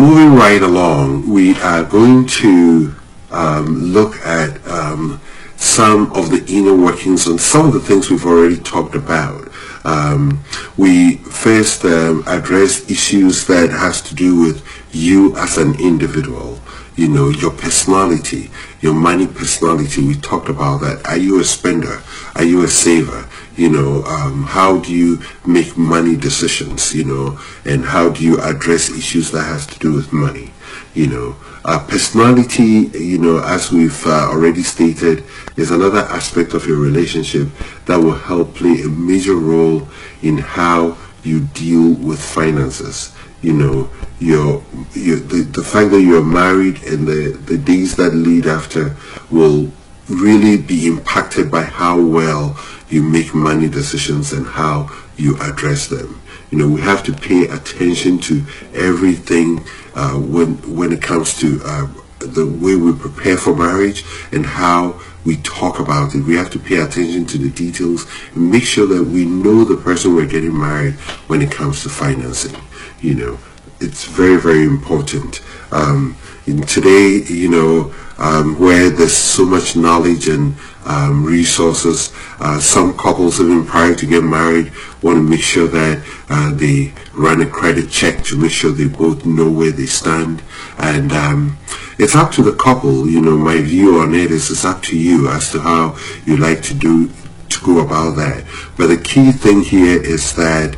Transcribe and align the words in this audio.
Moving 0.00 0.34
right 0.34 0.62
along, 0.62 1.28
we 1.28 1.60
are 1.60 1.84
going 1.84 2.24
to 2.40 2.94
um, 3.30 3.92
look 3.92 4.16
at 4.24 4.66
um, 4.66 5.20
some 5.56 6.10
of 6.14 6.30
the 6.30 6.42
inner 6.48 6.74
workings 6.74 7.26
and 7.26 7.38
some 7.38 7.66
of 7.66 7.74
the 7.74 7.80
things 7.80 8.10
we've 8.10 8.24
already 8.24 8.56
talked 8.56 8.94
about. 8.94 9.50
Um, 9.84 10.42
we 10.78 11.16
first 11.16 11.84
um, 11.84 12.24
address 12.26 12.90
issues 12.90 13.46
that 13.48 13.68
has 13.68 14.00
to 14.08 14.14
do 14.14 14.40
with 14.40 14.66
you 14.90 15.36
as 15.36 15.58
an 15.58 15.78
individual, 15.78 16.58
you 16.96 17.08
know, 17.08 17.30
your 17.30 17.50
personality, 17.50 18.50
your 18.80 18.94
money 18.94 19.26
personality. 19.26 20.06
We 20.06 20.14
talked 20.14 20.48
about 20.48 20.80
that. 20.80 21.06
Are 21.06 21.16
you 21.16 21.40
a 21.40 21.44
spender? 21.44 22.02
Are 22.34 22.44
you 22.44 22.62
a 22.64 22.68
saver? 22.68 23.28
You 23.56 23.70
know, 23.70 24.04
um, 24.04 24.44
how 24.44 24.78
do 24.78 24.94
you 24.94 25.20
make 25.46 25.76
money 25.76 26.16
decisions, 26.16 26.94
you 26.94 27.04
know, 27.04 27.38
and 27.64 27.84
how 27.84 28.10
do 28.10 28.24
you 28.24 28.40
address 28.40 28.90
issues 28.90 29.30
that 29.32 29.42
has 29.44 29.66
to 29.66 29.78
do 29.78 29.92
with 29.92 30.12
money? 30.12 30.52
You 30.94 31.06
know, 31.08 31.36
uh, 31.64 31.78
personality, 31.86 32.90
you 32.98 33.18
know, 33.18 33.42
as 33.44 33.70
we've 33.70 34.06
uh, 34.06 34.30
already 34.30 34.62
stated, 34.62 35.24
is 35.56 35.70
another 35.70 36.00
aspect 36.00 36.54
of 36.54 36.66
your 36.66 36.78
relationship 36.78 37.48
that 37.86 37.98
will 37.98 38.14
help 38.14 38.54
play 38.54 38.82
a 38.82 38.88
major 38.88 39.34
role 39.34 39.86
in 40.22 40.38
how 40.38 40.96
you 41.22 41.40
deal 41.40 41.94
with 41.94 42.20
finances 42.20 43.14
you 43.42 43.52
know 43.52 43.88
your, 44.18 44.62
your 44.94 45.16
the, 45.16 45.42
the 45.52 45.62
fact 45.62 45.90
that 45.90 46.02
you're 46.02 46.24
married 46.24 46.82
and 46.84 47.06
the, 47.06 47.30
the 47.46 47.56
days 47.58 47.96
that 47.96 48.14
lead 48.14 48.46
after 48.46 48.96
will 49.30 49.70
really 50.08 50.56
be 50.56 50.86
impacted 50.86 51.50
by 51.50 51.62
how 51.62 52.00
well 52.00 52.58
you 52.88 53.02
make 53.02 53.34
money 53.34 53.68
decisions 53.68 54.32
and 54.32 54.46
how 54.46 54.90
you 55.16 55.36
address 55.40 55.86
them 55.86 56.20
you 56.50 56.58
know 56.58 56.68
we 56.68 56.80
have 56.80 57.02
to 57.02 57.12
pay 57.12 57.46
attention 57.48 58.18
to 58.18 58.44
everything 58.74 59.64
uh, 59.94 60.14
when 60.14 60.54
when 60.76 60.92
it 60.92 61.00
comes 61.00 61.38
to 61.38 61.60
uh, 61.64 61.86
the 62.18 62.46
way 62.60 62.76
we 62.76 62.92
prepare 62.92 63.36
for 63.36 63.56
marriage 63.56 64.04
and 64.32 64.44
how 64.44 65.00
we 65.24 65.36
talk 65.38 65.78
about 65.80 66.14
it. 66.14 66.22
We 66.22 66.36
have 66.36 66.50
to 66.50 66.58
pay 66.58 66.76
attention 66.76 67.26
to 67.26 67.38
the 67.38 67.50
details 67.50 68.06
and 68.34 68.50
make 68.50 68.64
sure 68.64 68.86
that 68.86 69.04
we 69.04 69.24
know 69.24 69.64
the 69.64 69.76
person 69.76 70.14
we're 70.14 70.26
getting 70.26 70.58
married 70.58 70.94
when 71.28 71.42
it 71.42 71.50
comes 71.50 71.82
to 71.82 71.88
financing 71.88 72.54
you 73.00 73.14
know, 73.14 73.38
it's 73.80 74.04
very, 74.04 74.36
very 74.40 74.64
important. 74.64 75.40
Um, 75.72 76.16
in 76.46 76.62
today, 76.62 77.22
you 77.28 77.48
know, 77.48 77.94
um, 78.18 78.58
where 78.58 78.90
there's 78.90 79.16
so 79.16 79.44
much 79.46 79.76
knowledge 79.76 80.28
and 80.28 80.54
um, 80.84 81.24
resources, 81.24 82.12
uh, 82.40 82.60
some 82.60 82.96
couples 82.96 83.40
even 83.40 83.64
prior 83.64 83.94
to 83.94 84.06
get 84.06 84.22
married 84.22 84.72
want 85.02 85.16
to 85.16 85.22
make 85.22 85.40
sure 85.40 85.66
that 85.68 86.04
uh, 86.28 86.52
they 86.54 86.92
run 87.14 87.40
a 87.40 87.46
credit 87.46 87.90
check 87.90 88.22
to 88.24 88.36
make 88.36 88.50
sure 88.50 88.70
they 88.70 88.88
both 88.88 89.24
know 89.24 89.50
where 89.50 89.70
they 89.70 89.86
stand. 89.86 90.42
And 90.78 91.12
um, 91.12 91.58
it's 91.98 92.14
up 92.14 92.32
to 92.32 92.42
the 92.42 92.54
couple, 92.54 93.08
you 93.08 93.20
know, 93.20 93.36
my 93.36 93.60
view 93.60 94.00
on 94.00 94.14
it 94.14 94.30
is 94.30 94.50
it's 94.50 94.64
up 94.64 94.82
to 94.84 94.98
you 94.98 95.28
as 95.28 95.52
to 95.52 95.60
how 95.60 95.96
you 96.26 96.36
like 96.36 96.62
to 96.64 96.74
do, 96.74 97.10
to 97.48 97.64
go 97.64 97.80
about 97.80 98.16
that. 98.16 98.44
But 98.76 98.88
the 98.88 98.98
key 98.98 99.32
thing 99.32 99.62
here 99.62 100.02
is 100.02 100.34
that 100.36 100.76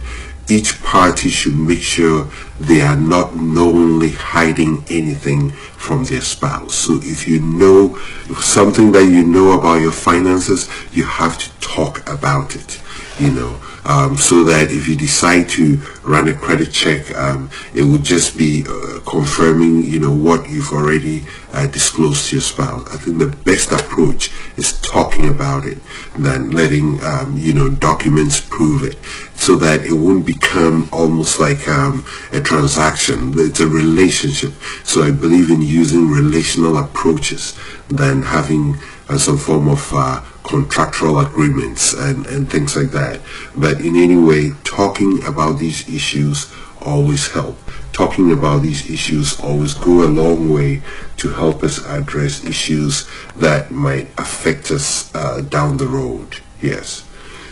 each 0.48 0.82
party 0.82 1.28
should 1.28 1.56
make 1.56 1.80
sure 1.80 2.28
they 2.60 2.80
are 2.80 2.96
not 2.96 3.36
knowingly 3.36 4.10
hiding 4.10 4.84
anything 4.90 5.50
from 5.50 6.04
their 6.04 6.20
spouse. 6.20 6.74
So 6.74 7.00
if 7.02 7.26
you 7.26 7.40
know 7.40 7.96
something 8.40 8.92
that 8.92 9.04
you 9.04 9.24
know 9.24 9.58
about 9.58 9.80
your 9.80 9.92
finances, 9.92 10.68
you 10.92 11.04
have 11.04 11.38
to 11.38 11.60
talk 11.60 12.08
about 12.08 12.54
it, 12.56 12.80
you 13.18 13.30
know 13.30 13.60
um, 13.84 14.16
so 14.16 14.44
that 14.44 14.70
if 14.70 14.88
you 14.88 14.96
decide 14.96 15.48
to 15.50 15.76
run 16.04 16.28
a 16.28 16.34
credit 16.34 16.72
check, 16.72 17.14
um, 17.16 17.50
it 17.74 17.82
would 17.82 18.04
just 18.04 18.38
be 18.38 18.64
uh, 18.68 19.00
confirming, 19.00 19.84
you 19.84 19.98
know, 19.98 20.12
what 20.12 20.48
you've 20.48 20.72
already 20.72 21.24
uh, 21.52 21.66
disclosed 21.66 22.28
to 22.28 22.36
your 22.36 22.42
spouse. 22.42 22.88
I 22.92 22.96
think 22.96 23.18
the 23.18 23.26
best 23.44 23.72
approach 23.72 24.30
is 24.56 24.80
talking 24.80 25.28
about 25.28 25.66
it 25.66 25.78
than 26.16 26.50
letting, 26.50 27.02
um, 27.04 27.36
you 27.36 27.52
know, 27.52 27.68
documents 27.70 28.40
prove 28.40 28.84
it 28.84 28.96
so 29.34 29.56
that 29.56 29.84
it 29.84 29.92
won't 29.92 30.24
become 30.24 30.88
almost 30.92 31.40
like 31.40 31.66
um, 31.66 32.04
a 32.32 32.40
transaction. 32.40 33.32
It's 33.36 33.60
a 33.60 33.66
relationship. 33.66 34.52
So 34.84 35.02
I 35.02 35.10
believe 35.10 35.50
in 35.50 35.60
using 35.62 36.08
relational 36.08 36.78
approaches 36.78 37.58
than 37.88 38.22
having 38.22 38.76
uh, 39.08 39.18
some 39.18 39.36
form 39.36 39.68
of 39.68 39.92
uh, 39.92 40.22
contractual 40.44 41.20
agreements 41.20 41.92
and, 41.92 42.26
and 42.26 42.50
things 42.50 42.76
like 42.76 42.90
that. 42.90 43.20
But 43.56 43.80
in 43.80 43.96
any 43.96 44.16
way, 44.16 44.50
talking 44.64 45.24
about 45.24 45.58
these 45.58 45.88
issues 45.88 46.52
always 46.80 47.28
help. 47.28 47.58
Talking 47.92 48.32
about 48.32 48.62
these 48.62 48.90
issues 48.90 49.38
always 49.40 49.74
go 49.74 50.02
a 50.02 50.08
long 50.08 50.52
way 50.52 50.82
to 51.18 51.28
help 51.28 51.62
us 51.62 51.84
address 51.86 52.44
issues 52.44 53.08
that 53.36 53.70
might 53.70 54.08
affect 54.18 54.70
us 54.70 55.14
uh, 55.14 55.42
down 55.42 55.76
the 55.76 55.86
road. 55.86 56.40
Yes. 56.60 57.06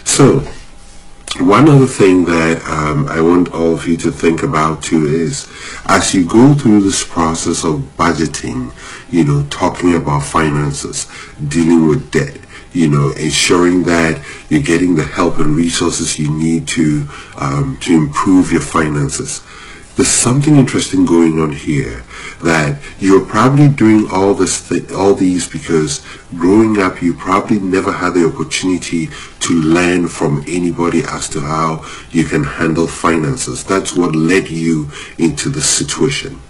So, 0.04 0.40
one 1.38 1.68
other 1.68 1.86
thing 1.86 2.24
that 2.24 2.62
um, 2.66 3.06
I 3.06 3.20
want 3.20 3.52
all 3.54 3.74
of 3.74 3.86
you 3.86 3.96
to 3.98 4.10
think 4.10 4.42
about 4.42 4.82
too 4.82 5.06
is 5.06 5.48
as 5.86 6.12
you 6.12 6.26
go 6.26 6.54
through 6.54 6.80
this 6.80 7.04
process 7.04 7.64
of 7.64 7.80
budgeting, 7.96 8.72
you 9.10 9.24
know, 9.24 9.46
talking 9.48 9.94
about 9.94 10.24
finances, 10.24 11.06
dealing 11.48 11.86
with 11.86 12.10
debt, 12.10 12.36
you 12.72 12.88
know, 12.88 13.10
ensuring 13.12 13.82
that 13.84 14.24
you're 14.48 14.62
getting 14.62 14.94
the 14.94 15.04
help 15.04 15.38
and 15.38 15.56
resources 15.56 16.18
you 16.18 16.30
need 16.30 16.68
to 16.68 17.08
um, 17.36 17.76
to 17.80 17.92
improve 17.92 18.52
your 18.52 18.60
finances. 18.60 19.42
There's 19.96 20.08
something 20.08 20.56
interesting 20.56 21.04
going 21.04 21.40
on 21.40 21.52
here 21.52 22.04
that 22.42 22.80
you're 23.00 23.24
probably 23.24 23.68
doing 23.68 24.08
all 24.10 24.32
this 24.32 24.68
th- 24.68 24.90
all 24.92 25.14
these 25.14 25.48
because 25.48 26.02
growing 26.36 26.80
up 26.80 27.02
you 27.02 27.12
probably 27.12 27.58
never 27.58 27.92
had 27.92 28.14
the 28.14 28.26
opportunity 28.26 29.08
to 29.40 29.54
learn 29.60 30.08
from 30.08 30.42
anybody 30.48 31.02
as 31.06 31.28
to 31.30 31.40
how 31.40 31.84
you 32.10 32.24
can 32.24 32.44
handle 32.44 32.86
finances. 32.86 33.64
That's 33.64 33.94
what 33.94 34.14
led 34.14 34.48
you 34.48 34.88
into 35.18 35.50
the 35.50 35.60
situation. 35.60 36.40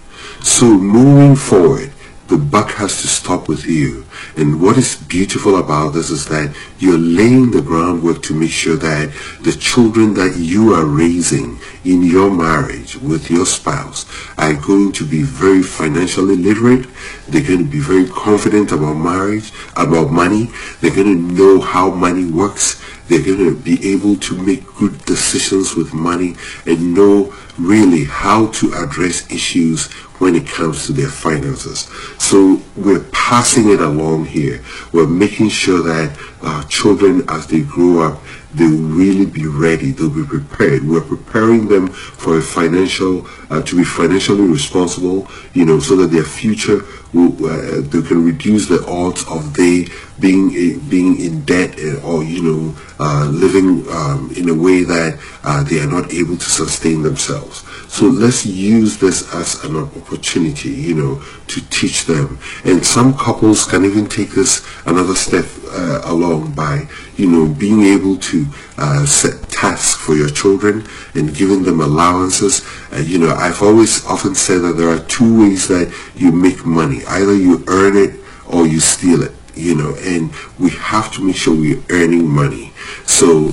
So 0.41 0.65
moving 0.65 1.35
forward, 1.35 1.91
the 2.31 2.37
buck 2.37 2.71
has 2.71 3.01
to 3.01 3.07
stop 3.09 3.49
with 3.49 3.65
you. 3.65 4.05
And 4.37 4.61
what 4.61 4.77
is 4.77 4.95
beautiful 4.95 5.57
about 5.59 5.89
this 5.89 6.09
is 6.09 6.29
that 6.29 6.55
you're 6.79 6.97
laying 6.97 7.51
the 7.51 7.61
groundwork 7.61 8.23
to 8.23 8.33
make 8.33 8.51
sure 8.51 8.77
that 8.77 9.11
the 9.41 9.51
children 9.51 10.13
that 10.13 10.37
you 10.37 10.73
are 10.73 10.85
raising 10.85 11.59
in 11.83 12.03
your 12.03 12.31
marriage 12.31 12.95
with 12.95 13.29
your 13.29 13.45
spouse 13.45 14.05
are 14.37 14.53
going 14.53 14.93
to 14.93 15.05
be 15.05 15.23
very 15.23 15.61
financially 15.61 16.37
literate. 16.37 16.87
They're 17.27 17.45
going 17.45 17.65
to 17.65 17.69
be 17.69 17.81
very 17.81 18.07
confident 18.07 18.71
about 18.71 18.93
marriage, 18.93 19.51
about 19.75 20.09
money. 20.09 20.51
They're 20.79 20.95
going 20.95 21.11
to 21.11 21.33
know 21.33 21.59
how 21.59 21.91
money 21.91 22.31
works. 22.31 22.81
They're 23.09 23.25
going 23.25 23.39
to 23.39 23.57
be 23.57 23.91
able 23.91 24.15
to 24.15 24.41
make 24.41 24.65
good 24.75 25.03
decisions 25.03 25.75
with 25.75 25.93
money 25.93 26.35
and 26.65 26.93
know 26.93 27.33
really 27.59 28.05
how 28.05 28.47
to 28.53 28.71
address 28.75 29.29
issues 29.29 29.89
when 30.21 30.35
it 30.35 30.45
comes 30.45 30.85
to 30.85 30.93
their 30.93 31.09
finances. 31.09 31.89
So 32.19 32.61
we're 32.77 33.03
passing 33.11 33.71
it 33.71 33.81
along 33.81 34.25
here. 34.25 34.63
We're 34.93 35.07
making 35.07 35.49
sure 35.49 35.81
that 35.81 36.15
our 36.43 36.63
children, 36.65 37.23
as 37.27 37.47
they 37.47 37.61
grow 37.61 38.07
up, 38.07 38.21
they'll 38.53 38.69
really 38.69 39.25
be 39.25 39.47
ready. 39.47 39.89
They'll 39.89 40.11
be 40.11 40.23
prepared. 40.23 40.87
We're 40.87 41.01
preparing 41.01 41.67
them 41.67 41.87
for 41.87 42.37
a 42.37 42.41
financial, 42.41 43.25
uh, 43.49 43.63
to 43.63 43.75
be 43.75 43.83
financially 43.83 44.47
responsible, 44.47 45.27
you 45.55 45.65
know, 45.65 45.79
so 45.79 45.95
that 45.95 46.11
their 46.11 46.23
future 46.23 46.85
will, 47.13 47.33
uh, 47.43 47.81
they 47.81 48.03
can 48.03 48.23
reduce 48.23 48.67
the 48.67 48.85
odds 48.87 49.25
of 49.27 49.55
they 49.55 49.87
being 50.19 50.79
being 50.87 51.19
in 51.19 51.43
debt 51.45 51.77
or 52.03 52.23
you 52.23 52.43
know 52.43 52.75
uh, 53.01 53.25
living 53.31 53.83
um, 53.89 54.31
in 54.37 54.47
a 54.47 54.53
way 54.53 54.83
that 54.83 55.19
uh, 55.43 55.63
they 55.63 55.79
are 55.79 55.87
not 55.87 56.13
able 56.13 56.37
to 56.37 56.45
sustain 56.45 57.01
themselves. 57.01 57.65
So 57.91 58.05
let's 58.05 58.45
use 58.45 58.99
this 58.99 59.33
as 59.33 59.63
an 59.63 59.75
opportunity, 59.75 60.69
you 60.69 60.93
know, 60.93 61.23
to 61.47 61.61
teach 61.71 62.05
them. 62.05 62.37
And 62.63 62.85
some 62.85 63.17
couples 63.17 63.65
can 63.65 63.85
even 63.85 64.07
take 64.07 64.29
this 64.29 64.63
another 64.85 65.15
step 65.15 65.45
uh, 65.71 66.01
along 66.05 66.53
by, 66.53 66.87
you 67.17 67.25
know, 67.25 67.51
being 67.51 67.81
able 67.85 68.17
to 68.17 68.45
uh, 68.77 69.03
set 69.07 69.49
tasks 69.49 69.99
for 69.99 70.13
your 70.13 70.29
children 70.29 70.85
and 71.15 71.35
giving 71.35 71.63
them 71.63 71.81
allowances. 71.81 72.63
you 73.01 73.17
know, 73.17 73.33
I've 73.33 73.63
always 73.63 74.05
often 74.05 74.35
said 74.35 74.59
that 74.59 74.73
there 74.73 74.89
are 74.89 75.03
two 75.07 75.41
ways 75.41 75.67
that 75.69 75.91
you 76.15 76.31
make 76.31 76.67
money. 76.67 77.03
Either 77.07 77.35
you 77.35 77.63
earn 77.67 77.97
it 77.97 78.19
or 78.47 78.67
you 78.67 78.79
steal 78.79 79.23
it 79.23 79.33
you 79.61 79.75
know, 79.75 79.95
and 79.99 80.31
we 80.59 80.69
have 80.71 81.11
to 81.13 81.23
make 81.23 81.35
sure 81.35 81.55
we're 81.55 81.83
earning 81.89 82.27
money. 82.27 82.73
So 83.05 83.51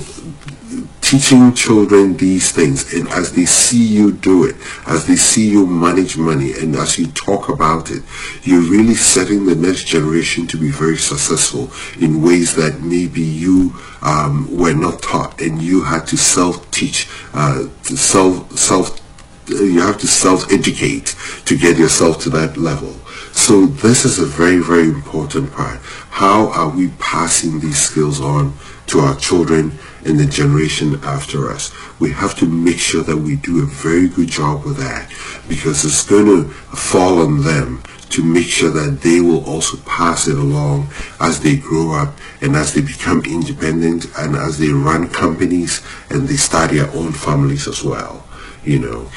teaching 1.09 1.51
children 1.55 2.15
these 2.17 2.51
things 2.51 2.93
and 2.93 3.07
as 3.09 3.33
they 3.33 3.45
see 3.45 3.83
you 3.83 4.11
do 4.11 4.45
it, 4.45 4.55
as 4.85 5.07
they 5.07 5.15
see 5.15 5.49
you 5.49 5.65
manage 5.65 6.15
money 6.17 6.53
and 6.53 6.75
as 6.75 6.99
you 6.99 7.07
talk 7.07 7.49
about 7.49 7.89
it, 7.89 8.03
you're 8.43 8.61
really 8.61 8.93
setting 8.93 9.43
the 9.47 9.55
next 9.55 9.85
generation 9.85 10.45
to 10.45 10.55
be 10.55 10.69
very 10.69 10.97
successful 10.97 11.71
in 11.99 12.21
ways 12.21 12.55
that 12.55 12.81
maybe 12.81 13.21
you 13.21 13.73
um, 14.03 14.55
were 14.55 14.75
not 14.75 15.01
taught 15.01 15.41
and 15.41 15.59
you 15.61 15.83
had 15.83 16.05
to 16.05 16.15
self-teach, 16.15 17.09
uh, 17.33 17.63
self, 17.81 18.51
self, 18.51 19.01
you 19.47 19.81
have 19.81 19.97
to 19.97 20.07
self-educate 20.07 21.15
to 21.45 21.57
get 21.57 21.79
yourself 21.79 22.21
to 22.21 22.29
that 22.29 22.55
level. 22.55 22.93
So 23.31 23.65
this 23.65 24.05
is 24.05 24.19
a 24.19 24.25
very, 24.25 24.59
very 24.59 24.89
important 24.89 25.51
part. 25.51 25.79
How 26.09 26.49
are 26.49 26.69
we 26.69 26.89
passing 26.99 27.59
these 27.59 27.79
skills 27.79 28.19
on 28.21 28.53
to 28.87 28.99
our 28.99 29.15
children 29.15 29.77
and 30.05 30.19
the 30.19 30.25
generation 30.25 30.99
after 31.03 31.49
us? 31.49 31.71
We 31.99 32.11
have 32.11 32.35
to 32.39 32.45
make 32.45 32.79
sure 32.79 33.03
that 33.03 33.17
we 33.17 33.35
do 33.37 33.63
a 33.63 33.65
very 33.65 34.07
good 34.07 34.29
job 34.29 34.65
with 34.65 34.77
that 34.77 35.09
because 35.47 35.85
it's 35.85 36.05
going 36.05 36.25
to 36.25 36.49
fall 36.49 37.19
on 37.19 37.43
them 37.43 37.83
to 38.09 38.23
make 38.23 38.47
sure 38.47 38.71
that 38.71 39.01
they 39.01 39.21
will 39.21 39.43
also 39.45 39.77
pass 39.85 40.27
it 40.27 40.37
along 40.37 40.89
as 41.19 41.39
they 41.39 41.55
grow 41.57 41.93
up 41.93 42.13
and 42.41 42.55
as 42.55 42.73
they 42.73 42.81
become 42.81 43.21
independent 43.25 44.05
and 44.17 44.35
as 44.35 44.57
they 44.57 44.69
run 44.69 45.07
companies 45.09 45.81
and 46.09 46.27
they 46.27 46.35
start 46.35 46.71
their 46.71 46.89
own 46.91 47.11
families 47.11 47.67
as 47.67 47.83
well 47.83 48.25
you 48.63 48.79
know 48.79 49.09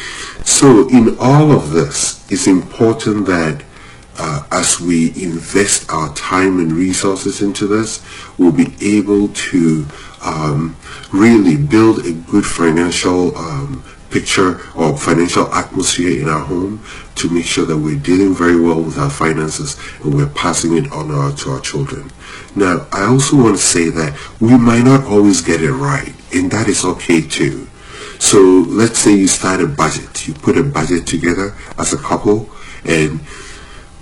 so 0.44 0.88
in 0.90 1.16
all 1.18 1.50
of 1.50 1.70
this 1.70 2.24
it's 2.30 2.46
important 2.46 3.26
that 3.26 3.62
uh, 4.18 4.46
as 4.50 4.80
we 4.80 5.08
invest 5.22 5.90
our 5.90 6.12
time 6.14 6.58
and 6.58 6.72
resources 6.72 7.42
into 7.42 7.66
this, 7.66 8.04
we'll 8.38 8.52
be 8.52 8.74
able 8.80 9.28
to 9.28 9.86
um, 10.24 10.76
really 11.12 11.56
build 11.56 12.04
a 12.06 12.12
good 12.12 12.44
financial 12.44 13.36
um, 13.36 13.84
picture 14.10 14.60
or 14.76 14.96
financial 14.96 15.52
atmosphere 15.54 16.20
in 16.20 16.28
our 16.28 16.44
home 16.44 16.84
to 17.14 17.30
make 17.30 17.46
sure 17.46 17.64
that 17.64 17.76
we're 17.76 17.98
dealing 17.98 18.34
very 18.34 18.60
well 18.60 18.80
with 18.82 18.98
our 18.98 19.10
finances 19.10 19.78
and 20.04 20.14
we're 20.14 20.28
passing 20.28 20.76
it 20.76 20.92
on 20.92 21.10
our, 21.10 21.32
to 21.32 21.50
our 21.50 21.60
children. 21.60 22.10
Now, 22.54 22.86
I 22.92 23.06
also 23.06 23.36
want 23.36 23.56
to 23.56 23.62
say 23.62 23.88
that 23.88 24.18
we 24.40 24.56
might 24.56 24.84
not 24.84 25.04
always 25.04 25.40
get 25.40 25.62
it 25.62 25.72
right, 25.72 26.12
and 26.34 26.50
that 26.50 26.68
is 26.68 26.84
okay 26.84 27.22
too. 27.22 27.66
So 28.18 28.38
let's 28.68 28.98
say 28.98 29.14
you 29.14 29.26
start 29.26 29.60
a 29.60 29.66
budget. 29.66 30.28
You 30.28 30.34
put 30.34 30.56
a 30.56 30.62
budget 30.62 31.06
together 31.06 31.54
as 31.78 31.92
a 31.92 31.98
couple 31.98 32.48
and 32.84 33.20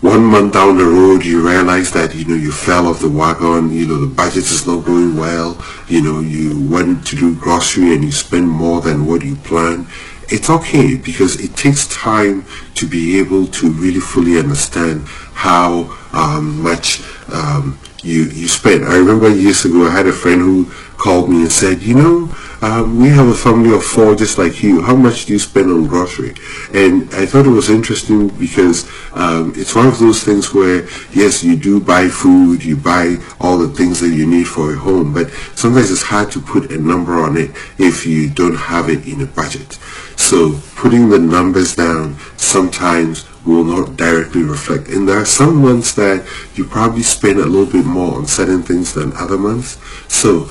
one 0.01 0.25
month 0.25 0.55
down 0.55 0.79
the 0.79 0.85
road 0.85 1.25
you 1.25 1.47
realize 1.47 1.93
that 1.93 2.15
you 2.15 2.25
know 2.25 2.35
you 2.35 2.51
fell 2.51 2.87
off 2.87 3.01
the 3.01 3.09
wagon 3.09 3.71
you 3.71 3.87
know 3.87 4.01
the 4.01 4.15
budget 4.15 4.45
is 4.45 4.67
not 4.67 4.85
going 4.85 5.15
well 5.15 5.63
you 5.89 6.01
know 6.01 6.21
you 6.21 6.67
went 6.71 7.07
to 7.07 7.17
do 7.17 7.35
grocery 7.37 7.95
and 7.95 8.03
you 8.03 8.11
spend 8.11 8.49
more 8.49 8.81
than 8.81 9.05
what 9.07 9.23
you 9.23 9.37
planned 9.37 9.87
it's 10.31 10.49
okay 10.49 10.97
because 10.97 11.41
it 11.41 11.55
takes 11.57 11.87
time 11.89 12.45
to 12.75 12.87
be 12.87 13.19
able 13.19 13.47
to 13.49 13.71
really 13.73 14.01
fully 14.01 14.39
understand 14.39 15.03
how 15.35 15.85
um, 16.13 16.63
much 16.63 17.03
um, 17.33 17.79
you 18.03 18.25
you 18.25 18.49
spend. 18.49 18.85
I 18.85 18.97
remember 18.97 19.29
years 19.29 19.65
ago 19.65 19.87
I 19.87 19.91
had 19.91 20.07
a 20.07 20.13
friend 20.13 20.41
who 20.41 20.65
called 21.03 21.31
me 21.31 21.43
and 21.43 21.53
said 21.53 21.83
you 21.83 21.95
know 21.95 22.29
um, 22.63 23.01
we 23.01 23.09
have 23.09 23.27
a 23.27 23.35
family 23.35 23.75
of 23.75 23.83
four 23.83 24.15
just 24.15 24.37
like 24.37 24.63
you. 24.63 24.83
How 24.83 24.95
much 24.95 25.25
do 25.25 25.33
you 25.33 25.39
spend 25.39 25.71
on 25.71 25.87
grocery? 25.87 26.35
And 26.75 27.05
I 27.15 27.25
thought 27.25 27.47
it 27.47 27.51
was 27.51 27.71
interesting 27.71 28.29
because 28.29 28.87
um, 29.15 29.55
it's 29.57 29.75
one 29.75 29.87
of 29.87 29.99
those 29.99 30.23
things 30.23 30.53
where, 30.53 30.87
yes, 31.13 31.43
you 31.43 31.57
do 31.57 31.81
buy 31.81 32.09
food, 32.09 32.63
you 32.63 32.77
buy 32.77 33.17
all 33.41 33.57
the 33.57 33.69
things 33.69 34.01
that 34.01 34.11
you 34.11 34.27
need 34.27 34.45
for 34.45 34.75
a 34.75 34.77
home, 34.77 35.15
but 35.15 35.31
sometimes 35.55 35.91
it's 35.91 36.03
hard 36.03 36.31
to 36.33 36.41
put 36.41 36.71
a 36.71 36.79
number 36.79 37.15
on 37.15 37.39
it 37.39 37.51
if 37.79 38.05
you 38.05 38.29
don't 38.29 38.57
have 38.57 38.91
it 38.91 39.07
in 39.07 39.23
a 39.23 39.27
budget. 39.27 39.73
So 40.17 40.61
putting 40.77 41.09
the 41.09 41.19
numbers 41.19 41.75
down 41.75 42.19
sometimes 42.37 43.27
will 43.47 43.65
not 43.65 43.97
directly 43.97 44.43
reflect. 44.43 44.89
And 44.89 45.09
there 45.09 45.19
are 45.19 45.25
some 45.25 45.57
months 45.57 45.95
that 45.95 46.29
you 46.57 46.67
probably 46.67 47.03
spend 47.03 47.39
a 47.39 47.47
little 47.47 47.73
bit 47.73 47.87
more 47.87 48.19
on 48.19 48.27
certain 48.27 48.63
things 48.63 48.93
than 48.93 49.15
other 49.15 49.39
months. 49.39 49.79
So 50.13 50.51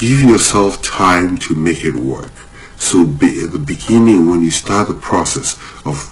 give 0.00 0.22
yourself 0.22 0.80
time 0.80 1.36
to 1.36 1.54
make 1.54 1.84
it 1.84 1.94
work. 1.94 2.32
So 2.78 3.04
be, 3.04 3.44
at 3.44 3.52
the 3.52 3.58
beginning, 3.58 4.30
when 4.30 4.42
you 4.42 4.50
start 4.50 4.88
the 4.88 4.94
process 4.94 5.58
of 5.84 6.08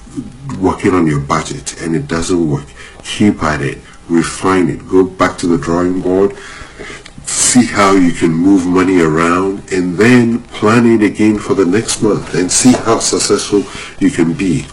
working 0.60 0.92
on 0.92 1.06
your 1.06 1.20
budget 1.20 1.80
and 1.80 1.96
it 1.96 2.06
doesn't 2.06 2.50
work, 2.50 2.66
keep 3.02 3.42
at 3.42 3.62
it, 3.62 3.78
refine 4.10 4.68
it, 4.68 4.86
go 4.86 5.06
back 5.06 5.38
to 5.38 5.46
the 5.46 5.56
drawing 5.56 6.02
board, 6.02 6.36
see 7.24 7.64
how 7.64 7.92
you 7.92 8.12
can 8.12 8.30
move 8.30 8.66
money 8.66 9.00
around, 9.00 9.72
and 9.72 9.96
then 9.96 10.42
plan 10.42 10.84
it 10.84 11.02
again 11.02 11.38
for 11.38 11.54
the 11.54 11.64
next 11.64 12.02
month 12.02 12.34
and 12.34 12.52
see 12.52 12.72
how 12.72 12.98
successful 12.98 13.64
you 14.00 14.10
can 14.10 14.34
be. 14.34 14.66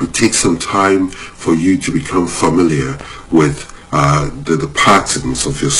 It 0.00 0.14
takes 0.14 0.38
some 0.38 0.58
time 0.58 1.08
for 1.10 1.54
you 1.54 1.76
to 1.76 1.92
become 1.92 2.26
familiar 2.26 2.96
with 3.30 3.71
uh, 3.92 4.30
the, 4.44 4.56
the 4.56 4.68
patterns 4.68 5.44
of 5.46 5.60
your, 5.60 5.70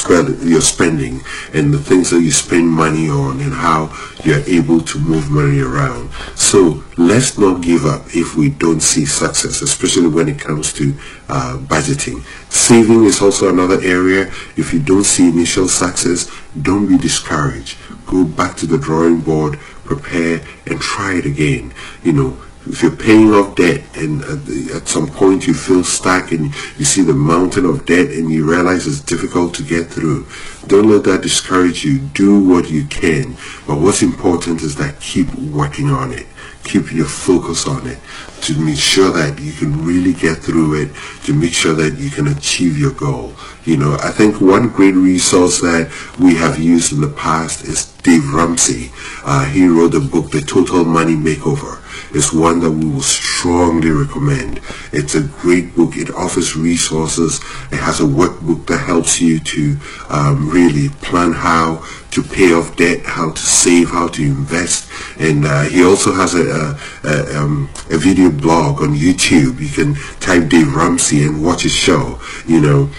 your 0.46 0.60
spending 0.60 1.20
and 1.54 1.72
the 1.72 1.78
things 1.78 2.10
that 2.10 2.20
you 2.20 2.30
spend 2.30 2.68
money 2.68 3.08
on 3.08 3.40
and 3.40 3.52
how 3.52 3.90
you're 4.22 4.44
able 4.46 4.80
to 4.80 4.98
move 4.98 5.30
money 5.30 5.60
around. 5.60 6.12
So 6.36 6.84
let's 6.98 7.38
not 7.38 7.62
give 7.62 7.86
up 7.86 8.02
if 8.14 8.36
we 8.36 8.50
don't 8.50 8.80
see 8.80 9.06
success, 9.06 9.62
especially 9.62 10.08
when 10.08 10.28
it 10.28 10.38
comes 10.38 10.72
to 10.74 10.94
uh, 11.28 11.56
budgeting. 11.58 12.22
Saving 12.52 13.04
is 13.04 13.22
also 13.22 13.48
another 13.48 13.80
area. 13.82 14.30
If 14.56 14.74
you 14.74 14.80
don't 14.80 15.04
see 15.04 15.28
initial 15.28 15.68
success, 15.68 16.30
don't 16.60 16.86
be 16.86 16.98
discouraged. 16.98 17.78
Go 18.06 18.24
back 18.24 18.56
to 18.58 18.66
the 18.66 18.76
drawing 18.76 19.20
board, 19.20 19.58
prepare, 19.84 20.42
and 20.66 20.78
try 20.80 21.14
it 21.14 21.24
again. 21.24 21.72
You 22.02 22.12
know, 22.12 22.36
if 22.66 22.82
you're 22.82 22.94
paying 22.94 23.32
off 23.32 23.56
debt 23.56 23.82
and 23.96 24.22
at, 24.22 24.46
the, 24.46 24.70
at, 24.74 24.86
some 24.86 25.08
point 25.08 25.46
you 25.46 25.54
feel 25.54 25.82
stuck 25.82 26.30
and 26.30 26.46
you 26.78 26.84
see 26.84 27.02
the 27.02 27.12
mountain 27.12 27.64
of 27.64 27.84
debt 27.86 28.10
and 28.10 28.30
you 28.30 28.48
realize 28.48 28.86
it's 28.86 29.00
difficult 29.00 29.52
to 29.54 29.64
get 29.64 29.88
through, 29.88 30.26
don't 30.68 30.88
let 30.88 31.02
that 31.04 31.22
discourage 31.22 31.84
you. 31.84 31.98
Do 31.98 32.38
what 32.48 32.70
you 32.70 32.84
can. 32.86 33.32
But 33.66 33.80
what's 33.80 34.02
important 34.02 34.62
is 34.62 34.76
that 34.76 35.00
keep 35.00 35.32
working 35.34 35.90
on 35.90 36.12
it. 36.12 36.26
Keep 36.62 36.92
your 36.92 37.06
focus 37.06 37.66
on 37.66 37.84
it 37.88 37.98
to 38.42 38.56
make 38.64 38.78
sure 38.78 39.10
that 39.10 39.40
you 39.40 39.52
can 39.52 39.84
really 39.84 40.12
get 40.12 40.38
through 40.38 40.80
it, 40.80 40.90
to 41.24 41.34
make 41.34 41.52
sure 41.52 41.74
that 41.74 41.98
you 41.98 42.10
can 42.10 42.28
achieve 42.28 42.78
your 42.78 42.92
goal. 42.92 43.34
You 43.64 43.76
know, 43.76 43.96
I 44.00 44.12
think 44.12 44.40
one 44.40 44.68
great 44.68 44.94
resource 44.94 45.60
that 45.60 45.92
we 46.20 46.36
have 46.36 46.60
used 46.60 46.92
in 46.92 47.00
the 47.00 47.08
past 47.08 47.64
is 47.64 47.86
Dave 48.02 48.32
Ramsey. 48.32 48.92
Uh, 49.24 49.46
he 49.46 49.66
wrote 49.66 49.92
the 49.92 50.00
book, 50.00 50.30
The 50.30 50.40
Total 50.40 50.84
Money 50.84 51.16
Makeover 51.16 51.81
is 52.14 52.32
one 52.32 52.60
that 52.60 52.70
we 52.70 52.86
will 52.86 53.02
strongly 53.02 53.90
recommend. 53.90 54.60
It's 54.92 55.14
a 55.14 55.22
great 55.22 55.74
book. 55.74 55.96
It 55.96 56.10
offers 56.10 56.56
resources. 56.56 57.38
It 57.70 57.78
has 57.78 58.00
a 58.00 58.04
workbook 58.04 58.66
that 58.66 58.78
helps 58.78 59.20
you 59.20 59.38
to 59.40 59.76
um, 60.10 60.50
really 60.50 60.88
plan 61.00 61.32
how 61.32 61.84
to 62.12 62.22
pay 62.22 62.52
off 62.52 62.76
debt, 62.76 63.00
how 63.04 63.32
to 63.32 63.40
save, 63.40 63.90
how 63.90 64.08
to 64.08 64.22
invest. 64.22 64.90
And 65.18 65.46
uh, 65.46 65.62
he 65.62 65.82
also 65.82 66.12
has 66.12 66.34
a, 66.34 66.44
a, 66.44 66.78
a, 67.08 67.38
um, 67.38 67.70
a, 67.90 67.96
video 67.96 68.30
blog 68.30 68.82
on 68.82 68.94
YouTube. 68.94 69.60
You 69.60 69.68
can 69.68 69.94
type 70.20 70.48
Dave 70.50 70.74
Ramsey 70.74 71.22
and 71.24 71.42
watch 71.42 71.62
his 71.62 71.72
show. 71.72 72.20
You 72.46 72.60
know, 72.60 72.90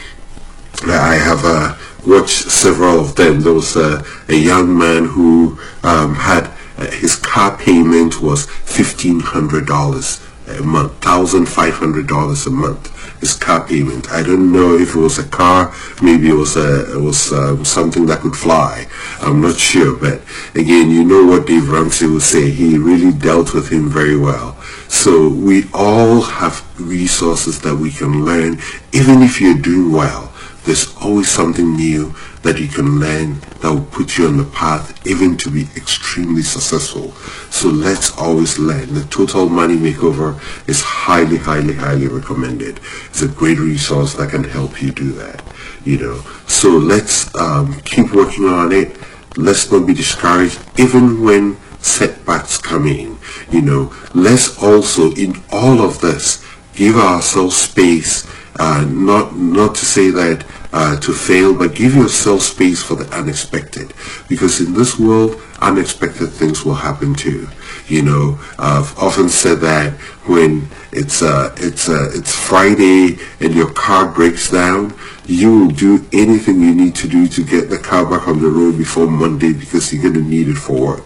I 0.86 1.16
have 1.16 1.46
uh, 1.46 1.76
watched 2.08 2.50
several 2.50 3.00
of 3.00 3.16
them. 3.16 3.42
There 3.42 3.54
was 3.54 3.78
uh, 3.78 4.04
a 4.30 4.36
young 4.36 4.78
man 4.78 5.06
who 5.06 5.60
um, 5.84 6.16
had 6.16 6.53
his 6.92 7.16
car 7.16 7.58
payment 7.58 8.22
was 8.22 8.48
$1,500 8.48 10.60
a 10.60 10.64
month, 10.64 11.02
$1,500 11.02 12.48
a 12.48 12.50
month 12.50 12.94
his 13.24 13.38
car 13.38 13.66
payment. 13.66 14.12
I 14.12 14.22
don't 14.22 14.52
know 14.52 14.76
if 14.76 14.96
it 14.96 15.00
was 15.00 15.18
a 15.18 15.24
car, 15.24 15.74
maybe 16.02 16.28
it 16.28 16.34
was 16.34 16.58
a, 16.58 16.94
it 16.94 17.00
was 17.00 17.32
um, 17.32 17.64
something 17.64 18.06
that 18.08 18.20
could 18.20 18.36
fly. 18.36 18.86
I'm 19.22 19.40
not 19.40 19.56
sure, 19.56 19.96
but 19.96 20.22
again, 20.56 20.92
you 20.92 21.06
know 21.06 21.26
what 21.26 21.48
Dave 21.48 21.70
Ramsey 21.70 22.08
would 22.08 22.22
say. 22.22 22.52
He 22.52 22.78
really 22.78 23.18
dealt 23.18 23.54
with 23.54 23.70
him 23.70 23.90
very 23.90 24.18
well. 24.18 24.58
So 24.90 25.30
we 25.30 25.64
all 25.74 26.22
have 26.22 26.66
resources 26.78 27.62
that 27.62 27.78
we 27.78 27.92
can 27.92 28.26
learn, 28.26 28.60
even 28.92 29.22
if 29.22 29.40
you're 29.40 29.58
doing 29.58 29.94
well. 29.94 30.33
There's 30.66 30.96
always 30.98 31.30
something 31.30 31.76
new 31.76 32.16
that 32.44 32.60
you 32.60 32.68
can 32.68 33.00
learn 33.00 33.40
that 33.62 33.72
will 33.72 33.86
put 33.86 34.18
you 34.18 34.28
on 34.28 34.38
the 34.38 34.46
path 34.46 35.06
even 35.06 35.38
to 35.38 35.50
be 35.50 35.64
extremely 35.76 36.42
successful. 36.42 37.12
So 37.52 37.70
let's 37.70 38.18
always 38.18 38.60
learn. 38.60 38.94
The 38.94 39.04
Total 39.06 39.48
Money 39.50 39.76
Makeover 39.76 40.40
is 40.68 40.82
highly, 40.82 41.38
highly, 41.38 41.74
highly 41.74 42.08
recommended. 42.08 42.80
It's 43.08 43.22
a 43.22 43.28
great 43.28 43.60
resource 43.60 44.14
that 44.16 44.30
can 44.30 44.44
help 44.44 44.82
you 44.82 44.92
do 44.92 45.12
that. 45.14 45.44
You 45.86 45.98
know, 45.98 46.22
so 46.48 46.70
let's 46.70 47.34
um, 47.36 47.80
keep 47.82 48.14
working 48.14 48.46
on 48.46 48.72
it. 48.72 48.98
Let's 49.36 49.72
not 49.72 49.86
be 49.86 49.94
discouraged 49.94 50.60
even 50.78 51.24
when 51.24 51.58
setbacks 51.80 52.58
come 52.58 52.88
in. 52.88 53.18
You 53.52 53.62
know, 53.62 53.94
let's 54.14 54.62
also 54.62 55.12
in 55.14 55.44
all 55.52 55.82
of 55.82 56.00
this 56.02 56.44
give 56.74 56.96
ourselves 56.96 57.56
space. 57.56 58.26
Uh, 58.60 58.86
not 58.90 59.36
not 59.36 59.76
to 59.76 59.86
say 59.86 60.12
that 60.12 60.46
uh, 60.74 61.00
to 61.00 61.14
fail, 61.14 61.56
but 61.56 61.76
give 61.76 61.96
yourself 61.96 62.42
space 62.42 62.84
for 62.84 62.96
the 62.96 63.08
unexpected. 63.16 63.94
Because 64.28 64.60
in 64.60 64.74
this 64.74 65.00
world, 65.00 65.42
unexpected 65.62 66.28
things 66.28 66.66
will 66.66 66.76
happen 66.76 67.14
too. 67.14 67.48
You 67.88 68.02
know, 68.02 68.40
I've 68.58 68.98
often 68.98 69.30
said 69.30 69.60
that 69.62 69.94
when 70.26 70.68
it's 70.92 71.22
uh, 71.22 71.56
it's 71.58 71.90
uh, 71.90 72.12
it's 72.14 72.36
Friday 72.36 73.18
and 73.40 73.54
your 73.54 73.72
car 73.74 74.12
breaks 74.12 74.50
down, 74.52 74.94
you 75.26 75.60
will 75.60 75.72
do 75.72 76.06
anything 76.12 76.62
you 76.62 76.76
need 76.76 76.96
to 76.96 77.08
do 77.08 77.28
to 77.28 77.44
get 77.44 77.70
the 77.70 77.78
car 77.78 78.06
back 78.06 78.28
on 78.28 78.42
the 78.42 78.50
road 78.50 78.78
before 78.78 79.08
Monday 79.08 79.54
because 79.54 79.94
you're 79.94 80.02
going 80.02 80.16
to 80.16 80.22
need 80.22 80.48
it 80.48 80.56
for 80.56 80.80
work. 80.80 81.06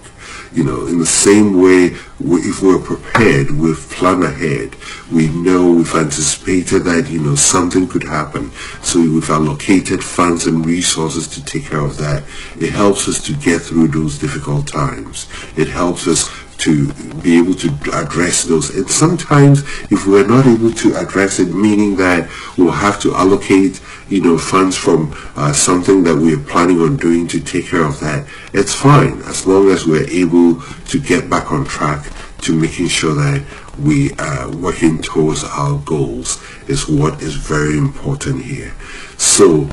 You 0.58 0.64
know, 0.64 0.88
in 0.88 0.98
the 0.98 1.06
same 1.06 1.62
way, 1.62 1.96
if 2.20 2.64
we're 2.64 2.80
prepared, 2.80 3.52
we've 3.52 3.78
planned 3.92 4.24
ahead, 4.24 4.76
we 5.12 5.28
know, 5.28 5.72
we've 5.72 5.94
anticipated 5.94 6.80
that, 6.80 7.12
you 7.12 7.20
know, 7.20 7.36
something 7.36 7.88
could 7.88 8.02
happen. 8.02 8.50
So 8.82 9.00
we've 9.00 9.30
allocated 9.30 10.04
funds 10.04 10.48
and 10.48 10.66
resources 10.66 11.28
to 11.28 11.46
take 11.46 11.66
care 11.66 11.82
of 11.82 11.98
that. 11.98 12.24
It 12.60 12.72
helps 12.72 13.08
us 13.08 13.24
to 13.26 13.34
get 13.36 13.62
through 13.62 13.90
those 13.90 14.18
difficult 14.18 14.66
times. 14.66 15.28
It 15.56 15.68
helps 15.68 16.08
us 16.08 16.28
to 16.60 16.92
be 17.22 17.38
able 17.38 17.54
to 17.54 17.70
address 17.94 18.44
those. 18.44 18.76
And 18.76 18.90
sometimes 18.90 19.62
if 19.92 20.08
we're 20.08 20.28
not 20.28 20.46
able 20.46 20.72
to 20.72 20.96
address 20.96 21.40
it, 21.40 21.54
meaning 21.54 21.96
that 21.98 22.30
we'll 22.58 22.72
have 22.72 23.00
to 23.02 23.16
allocate, 23.16 23.82
you 24.10 24.22
know, 24.22 24.38
funds 24.38 24.76
from 24.76 25.14
uh, 25.36 25.54
something 25.54 26.04
that 26.04 26.16
we're 26.16 26.40
planning 26.40 26.80
on 26.82 26.98
doing 26.98 27.28
to 27.28 27.40
take 27.40 27.68
care 27.68 27.84
of 27.84 28.00
that, 28.00 28.28
it's 28.54 28.74
fine 28.74 29.22
as 29.24 29.46
long 29.46 29.70
as 29.70 29.86
we're 29.86 30.10
able 30.10 30.62
to 30.88 31.00
get 31.00 31.30
back 31.30 31.52
on 31.52 31.66
track 31.66 32.06
to 32.42 32.54
making 32.54 32.88
sure 32.88 33.14
that 33.16 33.44
we 33.80 34.12
are 34.14 34.50
working 34.56 35.02
towards 35.02 35.44
our 35.44 35.78
goals 35.80 36.42
is 36.68 36.88
what 36.88 37.22
is 37.22 37.36
very 37.36 37.78
important 37.78 38.44
here. 38.44 38.74
So 39.18 39.70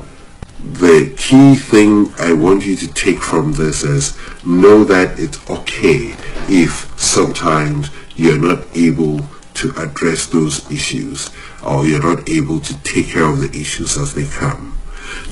the 0.72 1.14
key 1.16 1.54
thing 1.56 2.12
I 2.18 2.32
want 2.32 2.64
you 2.64 2.76
to 2.76 2.88
take 2.88 3.18
from 3.18 3.52
this 3.52 3.82
is 3.82 4.16
know 4.46 4.84
that 4.84 5.18
it's 5.18 5.38
okay 5.50 6.16
if 6.48 6.92
sometimes 6.98 7.90
you're 8.16 8.38
not 8.38 8.64
able 8.76 9.20
to 9.54 9.72
address 9.76 10.26
those 10.26 10.70
issues 10.70 11.30
or 11.64 11.86
you're 11.86 12.02
not 12.02 12.28
able 12.28 12.60
to 12.60 12.76
take 12.82 13.08
care 13.08 13.24
of 13.24 13.40
the 13.40 13.50
issues 13.58 13.96
as 13.96 14.14
they 14.14 14.26
come. 14.26 14.76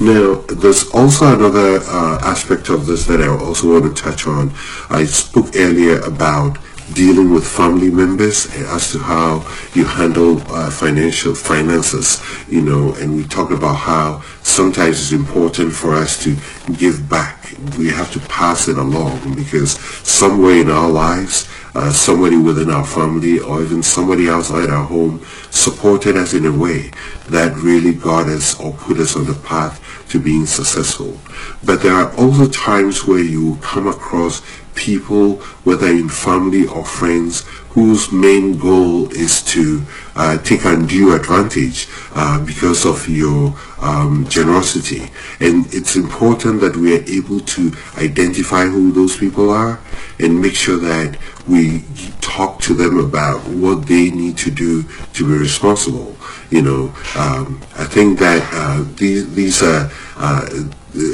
Now, 0.01 0.35
there's 0.49 0.89
also 0.91 1.35
another 1.35 1.81
uh, 1.85 2.19
aspect 2.23 2.69
of 2.69 2.87
this 2.87 3.07
that 3.07 3.21
I 3.21 3.29
also 3.29 3.81
want 3.81 3.97
to 3.97 4.03
touch 4.03 4.27
on. 4.27 4.53
I 4.91 5.05
spoke 5.05 5.55
earlier 5.57 6.01
about 6.01 6.59
dealing 6.95 7.33
with 7.33 7.47
family 7.47 7.91
members 7.91 8.47
as 8.55 8.93
to 8.93 8.99
how 8.99 9.47
you 9.75 9.85
handle 9.85 10.41
uh, 10.53 10.71
financial 10.71 11.35
finances, 11.35 12.23
you 12.49 12.61
know, 12.61 12.95
and 12.95 13.17
we 13.17 13.25
talked 13.25 13.53
about 13.53 13.75
how 13.75 14.21
sometimes 14.43 15.01
it's 15.01 15.13
important 15.13 15.73
for 15.73 15.95
us 15.95 16.23
to 16.23 16.37
give 16.75 17.09
back. 17.09 17.55
We 17.79 17.89
have 17.89 18.13
to 18.13 18.21
pass 18.21 18.69
it 18.69 18.79
along 18.79 19.35
because 19.35 19.79
somewhere 20.07 20.57
in 20.57 20.71
our 20.71 20.91
lives, 20.91 21.49
uh, 21.75 21.91
somebody 21.93 22.37
within 22.37 22.71
our 22.71 22.85
family 22.85 23.39
or 23.39 23.63
even 23.63 23.83
somebody 23.83 24.29
outside 24.29 24.69
our 24.69 24.85
home 24.85 25.25
supported 25.51 26.17
us 26.17 26.35
in 26.35 26.45
a 26.45 26.53
way 26.53 26.91
that 27.31 27.55
really 27.57 27.95
got 27.95 28.29
us 28.29 28.59
or 28.61 28.73
put 28.75 28.99
us 28.99 29.17
on 29.17 29.25
the 29.25 29.35
path 29.35 29.81
to 30.13 30.21
being 30.21 30.45
successful. 30.45 31.19
But 31.65 31.81
there 31.83 31.95
are 31.95 32.15
also 32.17 32.47
times 32.47 33.07
where 33.07 33.25
you 33.25 33.57
come 33.63 33.89
across 33.89 34.43
people, 34.75 35.37
whether 35.65 35.87
in 35.87 36.09
family 36.09 36.67
or 36.67 36.85
friends, 36.85 37.45
whose 37.71 38.13
main 38.13 38.59
goal 38.59 39.11
is 39.13 39.43
to 39.43 39.83
uh, 40.15 40.37
take 40.39 40.67
undue 40.67 41.15
advantage 41.15 41.89
uh, 42.15 42.45
because 42.45 42.85
of 42.85 43.09
your 43.09 43.55
um, 43.81 44.27
generosity. 44.29 45.11
And 45.41 45.67
it's 45.73 45.97
important 45.97 46.61
that 46.61 46.77
we 46.77 46.99
are 46.99 47.05
able 47.05 47.41
to 47.41 47.73
identify 47.97 48.67
who 48.67 48.93
those 48.93 49.17
people 49.17 49.49
are 49.49 49.81
and 50.19 50.41
make 50.43 50.55
sure 50.55 50.77
that 50.79 51.17
we 51.49 51.85
talk 52.33 52.61
to 52.63 52.73
them 52.73 52.99
about 52.99 53.41
what 53.49 53.87
they 53.87 54.11
need 54.11 54.39
to 54.39 54.51
do 54.51 54.83
to 55.13 55.27
be 55.27 55.35
responsible. 55.37 56.17
You 56.51 56.63
know, 56.63 56.95
um, 57.17 57.61
I 57.77 57.85
think 57.85 58.19
that 58.21 58.41
uh, 58.53 58.85
these, 58.97 59.35
these 59.35 59.63
are 59.63 59.91
uh, 60.17 60.49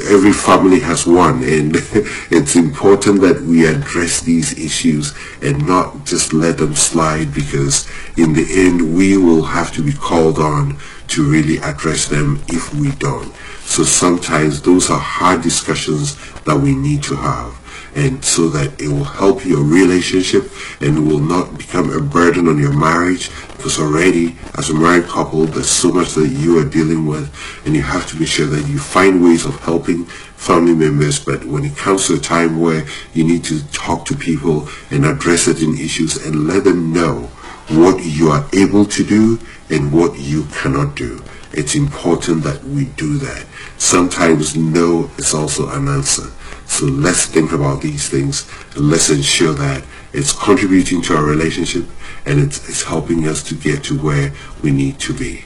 every 0.07 0.33
family 0.33 0.79
has 0.79 1.05
one 1.05 1.43
and 1.43 1.75
it's 2.31 2.55
important 2.55 3.21
that 3.21 3.41
we 3.41 3.65
address 3.65 4.21
these 4.21 4.57
issues 4.57 5.13
and 5.41 5.65
not 5.65 6.05
just 6.05 6.33
let 6.33 6.57
them 6.57 6.75
slide 6.75 7.33
because 7.33 7.87
in 8.17 8.33
the 8.33 8.45
end 8.65 8.95
we 8.95 9.17
will 9.17 9.43
have 9.43 9.71
to 9.73 9.81
be 9.83 9.93
called 9.93 10.39
on 10.39 10.77
to 11.07 11.29
really 11.29 11.57
address 11.59 12.07
them 12.07 12.41
if 12.47 12.73
we 12.75 12.91
don't. 12.91 13.33
So 13.63 13.83
sometimes 13.83 14.61
those 14.61 14.89
are 14.89 14.99
hard 14.99 15.41
discussions 15.41 16.17
that 16.43 16.57
we 16.57 16.75
need 16.75 17.03
to 17.03 17.15
have 17.15 17.58
and 17.95 18.23
so 18.23 18.49
that 18.49 18.81
it 18.81 18.87
will 18.87 19.03
help 19.03 19.45
your 19.45 19.63
relationship 19.63 20.51
and 20.81 21.07
will 21.07 21.19
not 21.19 21.57
become 21.57 21.91
a 21.91 22.01
burden 22.01 22.47
on 22.47 22.57
your 22.57 22.73
marriage. 22.73 23.29
Because 23.57 23.79
already 23.79 24.37
as 24.57 24.69
a 24.69 24.73
married 24.73 25.05
couple 25.05 25.45
there's 25.45 25.69
so 25.69 25.91
much 25.91 26.13
that 26.13 26.27
you 26.27 26.59
are 26.59 26.69
dealing 26.69 27.05
with 27.05 27.33
and 27.65 27.75
you 27.75 27.81
have 27.81 28.07
to 28.07 28.15
be 28.15 28.25
sure 28.25 28.47
that 28.47 28.67
you 28.67 28.79
find 28.79 29.23
ways 29.23 29.45
of 29.45 29.59
helping 29.59 30.05
family 30.05 30.73
members. 30.73 31.23
But 31.23 31.45
when 31.45 31.65
it 31.65 31.75
comes 31.75 32.07
to 32.07 32.15
a 32.15 32.19
time 32.19 32.59
where 32.59 32.85
you 33.13 33.23
need 33.23 33.43
to 33.45 33.65
talk 33.71 34.05
to 34.05 34.15
people 34.15 34.67
and 34.91 35.05
address 35.05 35.43
certain 35.43 35.77
issues 35.77 36.25
and 36.25 36.47
let 36.47 36.63
them 36.63 36.93
know 36.93 37.29
what 37.69 38.03
you 38.03 38.29
are 38.29 38.47
able 38.53 38.85
to 38.85 39.03
do 39.03 39.39
and 39.69 39.91
what 39.93 40.17
you 40.17 40.45
cannot 40.45 40.95
do 40.95 41.21
it's 41.53 41.75
important 41.75 42.43
that 42.43 42.63
we 42.63 42.85
do 42.85 43.17
that 43.17 43.45
sometimes 43.77 44.55
no 44.55 45.09
is 45.17 45.33
also 45.33 45.69
an 45.69 45.87
answer 45.87 46.29
so 46.69 46.85
let's 46.85 47.25
think 47.25 47.51
about 47.51 47.81
these 47.81 48.07
things 48.07 48.47
and 48.75 48.89
let's 48.89 49.09
ensure 49.09 49.53
that 49.53 49.83
it's 50.13 50.31
contributing 50.31 51.01
to 51.01 51.15
our 51.15 51.23
relationship 51.23 51.85
and 52.25 52.39
it's, 52.39 52.69
it's 52.69 52.83
helping 52.83 53.27
us 53.27 53.43
to 53.43 53.55
get 53.55 53.83
to 53.85 53.99
where 53.99 54.31
we 54.61 54.71
need 54.71 54.99
to 54.99 55.13
be. 55.13 55.43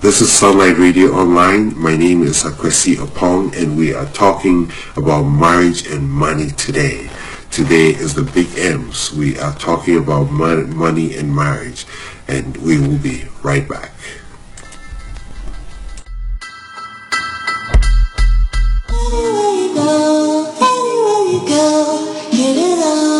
This 0.00 0.20
is 0.20 0.30
Sunlight 0.30 0.76
Radio 0.76 1.12
Online. 1.12 1.76
My 1.76 1.96
name 1.96 2.22
is 2.22 2.42
Akwesi 2.44 2.96
Opong 2.96 3.56
and 3.60 3.76
we 3.76 3.94
are 3.94 4.06
talking 4.12 4.70
about 4.96 5.22
marriage 5.24 5.86
and 5.86 6.08
money 6.08 6.50
today. 6.50 7.10
Today 7.50 7.88
is 7.88 8.14
the 8.14 8.22
big 8.22 8.46
M's. 8.56 9.12
We 9.12 9.38
are 9.38 9.54
talking 9.54 9.96
about 9.96 10.30
money 10.30 11.16
and 11.16 11.34
marriage 11.34 11.86
and 12.28 12.56
we 12.58 12.78
will 12.78 12.98
be 12.98 13.24
right 13.42 13.66
back. 13.66 13.92
go, 19.90 20.44
anywhere 20.70 21.24
you 21.32 21.40
go, 21.48 22.30
get 22.30 22.56
it 22.56 22.84
on. 22.84 23.19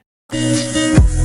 Hello, 0.33 1.20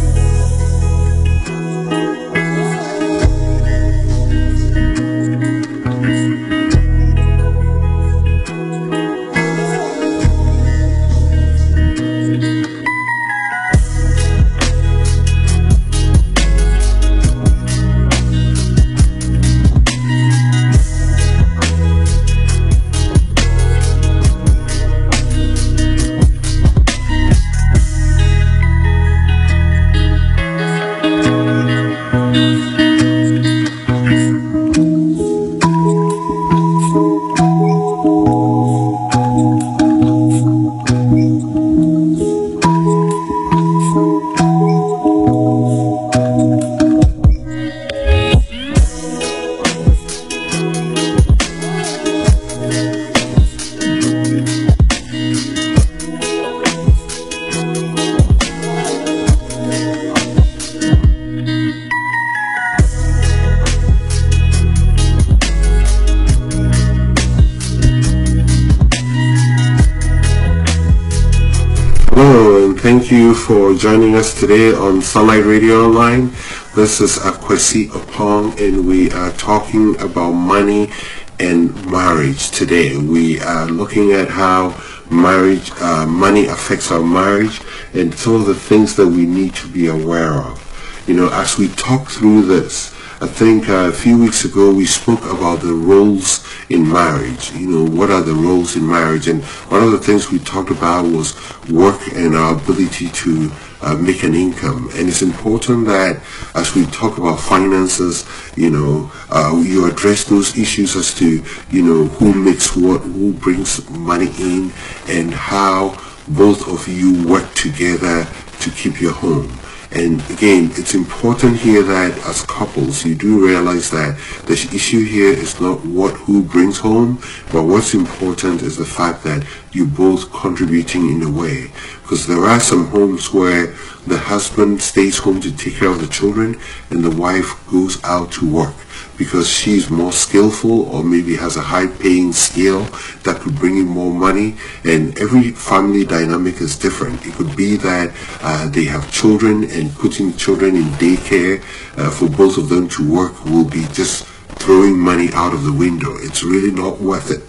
today 74.46 74.72
on 74.72 75.02
Sunlight 75.02 75.44
Radio 75.44 75.86
Online. 75.86 76.30
This 76.76 77.00
is 77.00 77.18
Akwesi 77.18 77.88
Opong, 77.88 78.56
and 78.60 78.86
we 78.86 79.10
are 79.10 79.32
talking 79.32 80.00
about 80.00 80.34
money 80.34 80.92
and 81.40 81.74
marriage 81.90 82.52
today. 82.52 82.96
We 82.96 83.40
are 83.40 83.66
looking 83.66 84.12
at 84.12 84.28
how 84.28 84.80
marriage, 85.10 85.72
uh, 85.80 86.06
money 86.06 86.46
affects 86.46 86.92
our 86.92 87.02
marriage, 87.02 87.60
and 87.92 88.14
some 88.14 88.36
of 88.36 88.46
the 88.46 88.54
things 88.54 88.94
that 88.94 89.08
we 89.08 89.26
need 89.26 89.52
to 89.56 89.66
be 89.66 89.88
aware 89.88 90.34
of. 90.34 90.62
You 91.08 91.14
know, 91.14 91.28
as 91.32 91.58
we 91.58 91.66
talk 91.70 92.06
through 92.08 92.42
this, 92.42 92.94
I 93.20 93.26
think 93.26 93.68
uh, 93.68 93.88
a 93.88 93.92
few 93.92 94.16
weeks 94.16 94.44
ago 94.44 94.72
we 94.72 94.86
spoke 94.86 95.24
about 95.24 95.60
the 95.60 95.74
roles 95.74 96.46
in 96.68 96.88
marriage. 96.88 97.50
You 97.50 97.66
know, 97.66 97.90
what 97.90 98.10
are 98.10 98.22
the 98.22 98.34
roles 98.34 98.76
in 98.76 98.86
marriage? 98.86 99.26
And 99.26 99.42
one 99.72 99.82
of 99.82 99.90
the 99.90 99.98
things 99.98 100.30
we 100.30 100.38
talked 100.38 100.70
about 100.70 101.04
was 101.06 101.34
work 101.68 102.00
and 102.12 102.36
our 102.36 102.54
ability 102.54 103.08
to 103.08 103.50
uh, 103.82 103.94
make 103.94 104.22
an 104.22 104.34
income. 104.34 104.88
And 104.94 105.08
it's 105.08 105.22
important 105.22 105.86
that 105.86 106.22
as 106.54 106.74
we 106.74 106.86
talk 106.86 107.18
about 107.18 107.40
finances, 107.40 108.24
you 108.56 108.70
know, 108.70 109.10
uh, 109.30 109.60
you 109.64 109.90
address 109.90 110.24
those 110.24 110.56
issues 110.58 110.96
as 110.96 111.14
to, 111.14 111.44
you 111.70 111.82
know, 111.82 112.04
who 112.04 112.32
makes 112.32 112.76
what, 112.76 113.02
who 113.02 113.32
brings 113.32 113.88
money 113.90 114.30
in, 114.38 114.72
and 115.08 115.32
how 115.32 115.90
both 116.28 116.68
of 116.68 116.88
you 116.88 117.26
work 117.28 117.52
together 117.54 118.26
to 118.60 118.70
keep 118.70 119.00
your 119.00 119.12
home. 119.12 119.52
And 119.92 120.20
again, 120.30 120.72
it's 120.74 120.94
important 120.94 121.56
here 121.56 121.82
that 121.82 122.18
as 122.26 122.42
couples, 122.42 123.04
you 123.04 123.14
do 123.14 123.46
realize 123.46 123.90
that 123.92 124.18
the 124.44 124.52
issue 124.52 125.04
here 125.04 125.32
is 125.32 125.58
not 125.60 125.84
what 125.86 126.14
who 126.14 126.42
brings 126.42 126.78
home, 126.78 127.18
but 127.52 127.62
what's 127.62 127.94
important 127.94 128.62
is 128.62 128.76
the 128.76 128.84
fact 128.84 129.22
that 129.24 129.46
you're 129.72 129.86
both 129.86 130.30
contributing 130.32 131.08
in 131.08 131.22
a 131.22 131.30
way. 131.30 131.70
Because 132.06 132.28
there 132.28 132.44
are 132.44 132.60
some 132.60 132.86
homes 132.86 133.32
where 133.32 133.74
the 134.06 134.16
husband 134.16 134.80
stays 134.80 135.18
home 135.18 135.40
to 135.40 135.50
take 135.50 135.74
care 135.74 135.88
of 135.88 136.00
the 136.00 136.06
children 136.06 136.56
and 136.90 137.02
the 137.02 137.10
wife 137.10 137.50
goes 137.68 137.98
out 138.04 138.30
to 138.30 138.48
work 138.48 138.76
because 139.18 139.48
she's 139.48 139.90
more 139.90 140.12
skillful 140.12 140.82
or 140.94 141.02
maybe 141.02 141.34
has 141.34 141.56
a 141.56 141.60
high 141.60 141.88
paying 141.88 142.32
skill 142.32 142.84
that 143.24 143.40
could 143.40 143.56
bring 143.56 143.78
in 143.78 143.86
more 143.86 144.14
money 144.14 144.54
and 144.84 145.18
every 145.18 145.50
family 145.50 146.04
dynamic 146.04 146.60
is 146.60 146.78
different. 146.78 147.26
It 147.26 147.34
could 147.34 147.56
be 147.56 147.74
that 147.78 148.14
uh, 148.40 148.68
they 148.68 148.84
have 148.84 149.10
children 149.10 149.64
and 149.64 149.92
putting 149.96 150.32
children 150.36 150.76
in 150.76 150.84
daycare 151.02 151.60
uh, 151.98 152.08
for 152.12 152.28
both 152.28 152.56
of 152.56 152.68
them 152.68 152.88
to 152.90 153.12
work 153.12 153.44
will 153.46 153.68
be 153.68 153.84
just 153.92 154.26
throwing 154.60 154.96
money 154.96 155.30
out 155.32 155.52
of 155.52 155.64
the 155.64 155.72
window. 155.72 156.14
It's 156.18 156.44
really 156.44 156.70
not 156.70 157.00
worth 157.00 157.32
it. 157.32 157.42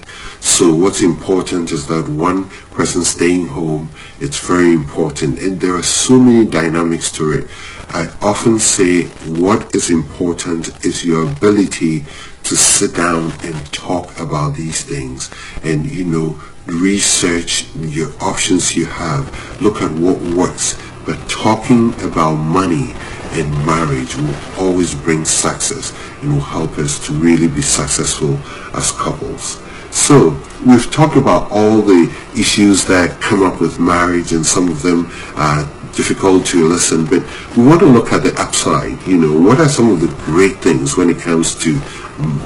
So 0.48 0.74
what's 0.74 1.04
important 1.04 1.72
is 1.72 1.86
that 1.86 2.10
one 2.10 2.50
person 2.72 3.04
staying 3.04 3.48
home, 3.48 3.92
it's 4.20 4.40
very 4.40 4.74
important. 4.74 5.40
And 5.40 5.62
there 5.62 5.76
are 5.76 5.84
so 5.84 6.18
many 6.18 6.50
dynamics 6.50 7.12
to 7.12 7.32
it. 7.32 7.48
I 7.90 8.08
often 8.24 8.58
say 8.58 9.04
what 9.40 9.76
is 9.76 9.92
important 9.92 10.84
is 10.84 11.06
your 11.06 11.30
ability 11.30 12.06
to 12.44 12.56
sit 12.56 12.96
down 12.96 13.34
and 13.44 13.72
talk 13.72 14.18
about 14.20 14.56
these 14.56 14.82
things 14.82 15.30
and, 15.64 15.86
you 15.86 16.06
know, 16.06 16.40
research 16.66 17.68
your 17.76 18.10
options 18.20 18.76
you 18.76 18.86
have. 18.86 19.62
Look 19.62 19.84
at 19.84 19.92
what 19.92 20.20
works. 20.36 20.76
But 21.06 21.20
talking 21.30 21.94
about 22.02 22.36
money 22.36 22.96
and 23.34 23.52
marriage 23.64 24.16
will 24.16 24.36
always 24.58 24.96
bring 24.96 25.24
success 25.24 25.94
and 26.22 26.34
will 26.34 26.42
help 26.42 26.80
us 26.80 27.06
to 27.06 27.14
really 27.14 27.48
be 27.48 27.62
successful 27.62 28.40
as 28.74 28.92
couples. 28.94 29.62
So 29.98 30.30
we've 30.66 30.90
talked 30.90 31.18
about 31.18 31.52
all 31.52 31.82
the 31.82 32.10
issues 32.34 32.86
that 32.86 33.20
come 33.20 33.44
up 33.44 33.60
with 33.60 33.78
marriage 33.80 34.32
and 34.32 34.46
some 34.46 34.70
of 34.70 34.82
them 34.82 35.12
are 35.36 35.66
difficult 35.94 36.46
to 36.46 36.66
listen, 36.66 37.04
but 37.06 37.22
we 37.58 37.66
want 37.66 37.82
to 37.82 37.88
look 37.88 38.14
at 38.14 38.24
the 38.24 38.34
upside. 38.40 39.06
You 39.06 39.18
know, 39.18 39.38
what 39.38 39.60
are 39.60 39.68
some 39.68 39.92
of 39.92 40.00
the 40.00 40.08
great 40.24 40.56
things 40.58 40.96
when 40.96 41.10
it 41.10 41.20
comes 41.20 41.54
to 41.64 41.82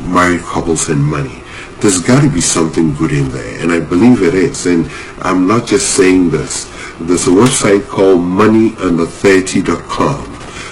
married 0.08 0.42
couples 0.42 0.90
and 0.90 1.04
money? 1.04 1.44
There's 1.82 2.02
got 2.02 2.22
to 2.22 2.30
be 2.32 2.42
something 2.42 2.96
good 2.96 3.12
in 3.12 3.30
there, 3.30 3.60
and 3.62 3.72
I 3.72 3.80
believe 3.82 4.24
it 4.24 4.34
is. 4.34 4.66
And 4.66 4.90
I'm 5.22 5.46
not 5.46 5.68
just 5.68 5.94
saying 5.96 6.32
this. 6.32 6.66
There's 7.00 7.28
a 7.28 7.32
website 7.32 7.88
called 7.88 8.22
moneyunder30.com. 8.22 10.28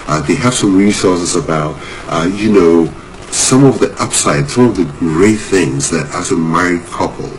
Uh, 0.08 0.22
they 0.22 0.36
have 0.36 0.56
some 0.56 0.76
resources 0.76 1.36
about, 1.36 1.76
uh, 2.08 2.28
you 2.34 2.52
know, 2.54 2.92
some 3.32 3.64
of 3.64 3.80
the 3.80 3.89
upside, 4.00 4.50
some 4.50 4.70
of 4.70 4.76
the 4.76 4.86
great 5.00 5.38
things 5.38 5.90
that 5.90 6.08
as 6.16 6.32
a 6.32 6.38
married 6.38 6.86
couple, 6.88 7.30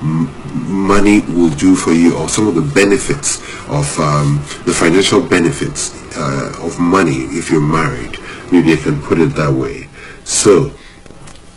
money 0.00 1.20
will 1.20 1.50
do 1.50 1.76
for 1.76 1.92
you, 1.92 2.16
or 2.16 2.28
some 2.28 2.48
of 2.48 2.54
the 2.54 2.74
benefits 2.74 3.38
of 3.68 3.98
um, 3.98 4.36
the 4.64 4.72
financial 4.72 5.20
benefits 5.20 5.94
uh, 6.16 6.52
of 6.62 6.78
money 6.78 7.24
if 7.38 7.50
you're 7.50 7.60
married. 7.60 8.18
Maybe 8.50 8.72
I 8.72 8.76
can 8.76 9.00
put 9.00 9.18
it 9.20 9.34
that 9.36 9.52
way. 9.52 9.88
So 10.24 10.72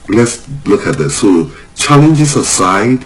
let's 0.09 0.47
look 0.65 0.85
at 0.85 0.97
this. 0.97 1.19
So 1.19 1.51
challenges 1.75 2.35
aside, 2.35 3.05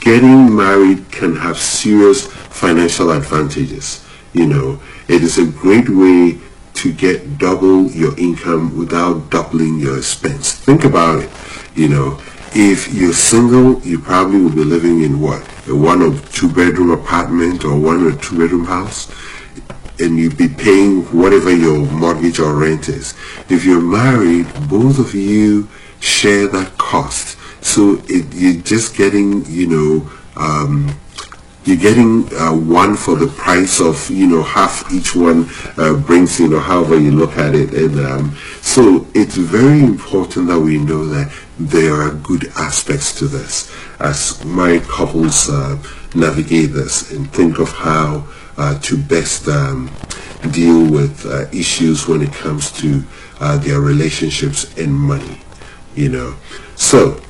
getting 0.00 0.54
married 0.54 1.10
can 1.10 1.36
have 1.36 1.58
serious 1.58 2.26
financial 2.26 3.12
advantages. 3.12 4.04
You 4.32 4.46
know, 4.46 4.82
it 5.08 5.22
is 5.22 5.38
a 5.38 5.46
great 5.46 5.88
way 5.88 6.38
to 6.78 6.92
get 6.92 7.38
double 7.38 7.86
your 7.90 8.16
income 8.18 8.76
without 8.78 9.30
doubling 9.30 9.78
your 9.80 9.98
expense. 9.98 10.52
Think 10.52 10.84
about 10.84 11.22
it. 11.22 11.30
You 11.74 11.88
know, 11.88 12.20
if 12.54 12.92
you're 12.94 13.12
single, 13.12 13.80
you 13.80 13.98
probably 13.98 14.40
will 14.40 14.54
be 14.54 14.64
living 14.64 15.02
in 15.02 15.20
what? 15.20 15.42
A 15.68 15.74
one 15.74 16.02
or 16.02 16.16
two 16.30 16.48
bedroom 16.48 16.90
apartment 16.90 17.64
or 17.64 17.78
one 17.78 18.06
or 18.06 18.16
two 18.16 18.38
bedroom 18.38 18.64
house 18.64 19.12
and 20.00 20.18
you'd 20.18 20.38
be 20.38 20.48
paying 20.48 21.02
whatever 21.06 21.54
your 21.54 21.78
mortgage 21.78 22.38
or 22.38 22.54
rent 22.54 22.88
is. 22.88 23.14
If 23.48 23.64
you're 23.64 23.80
married, 23.80 24.46
both 24.68 24.98
of 24.98 25.14
you 25.14 25.68
share 26.00 26.46
that 26.48 26.78
cost. 26.78 27.36
So 27.64 28.00
it, 28.08 28.32
you're 28.32 28.62
just 28.62 28.96
getting, 28.96 29.44
you 29.46 29.66
know, 29.66 30.10
um, 30.36 30.96
you're 31.64 31.76
getting 31.76 32.32
uh, 32.34 32.54
one 32.54 32.96
for 32.96 33.14
the 33.16 33.26
price 33.26 33.80
of 33.80 34.08
you 34.10 34.26
know 34.26 34.42
half 34.42 34.90
each 34.92 35.14
one 35.14 35.48
uh, 35.76 35.94
brings 35.94 36.40
you 36.40 36.48
know 36.48 36.60
however 36.60 36.98
you 36.98 37.10
look 37.10 37.36
at 37.36 37.54
it. 37.54 37.74
And 37.74 38.00
um, 38.00 38.36
so 38.60 39.06
it's 39.14 39.36
very 39.36 39.80
important 39.80 40.48
that 40.48 40.58
we 40.58 40.78
know 40.78 41.04
that 41.06 41.32
there 41.58 41.94
are 41.94 42.14
good 42.14 42.46
aspects 42.56 43.18
to 43.18 43.26
this. 43.26 43.72
As 44.00 44.42
married 44.44 44.84
couples 44.84 45.50
uh, 45.50 45.76
navigate 46.14 46.72
this 46.72 47.10
and 47.12 47.30
think 47.32 47.58
of 47.58 47.70
how 47.70 48.26
uh, 48.56 48.78
to 48.80 48.96
best 48.96 49.48
um, 49.48 49.90
deal 50.50 50.90
with 50.90 51.26
uh, 51.26 51.46
issues 51.52 52.08
when 52.08 52.22
it 52.22 52.32
comes 52.32 52.72
to 52.72 53.04
uh, 53.40 53.56
their 53.58 53.80
relationships 53.80 54.76
and 54.78 54.92
money 54.92 55.40
you 55.98 56.08
know. 56.08 56.34
So 56.76 57.20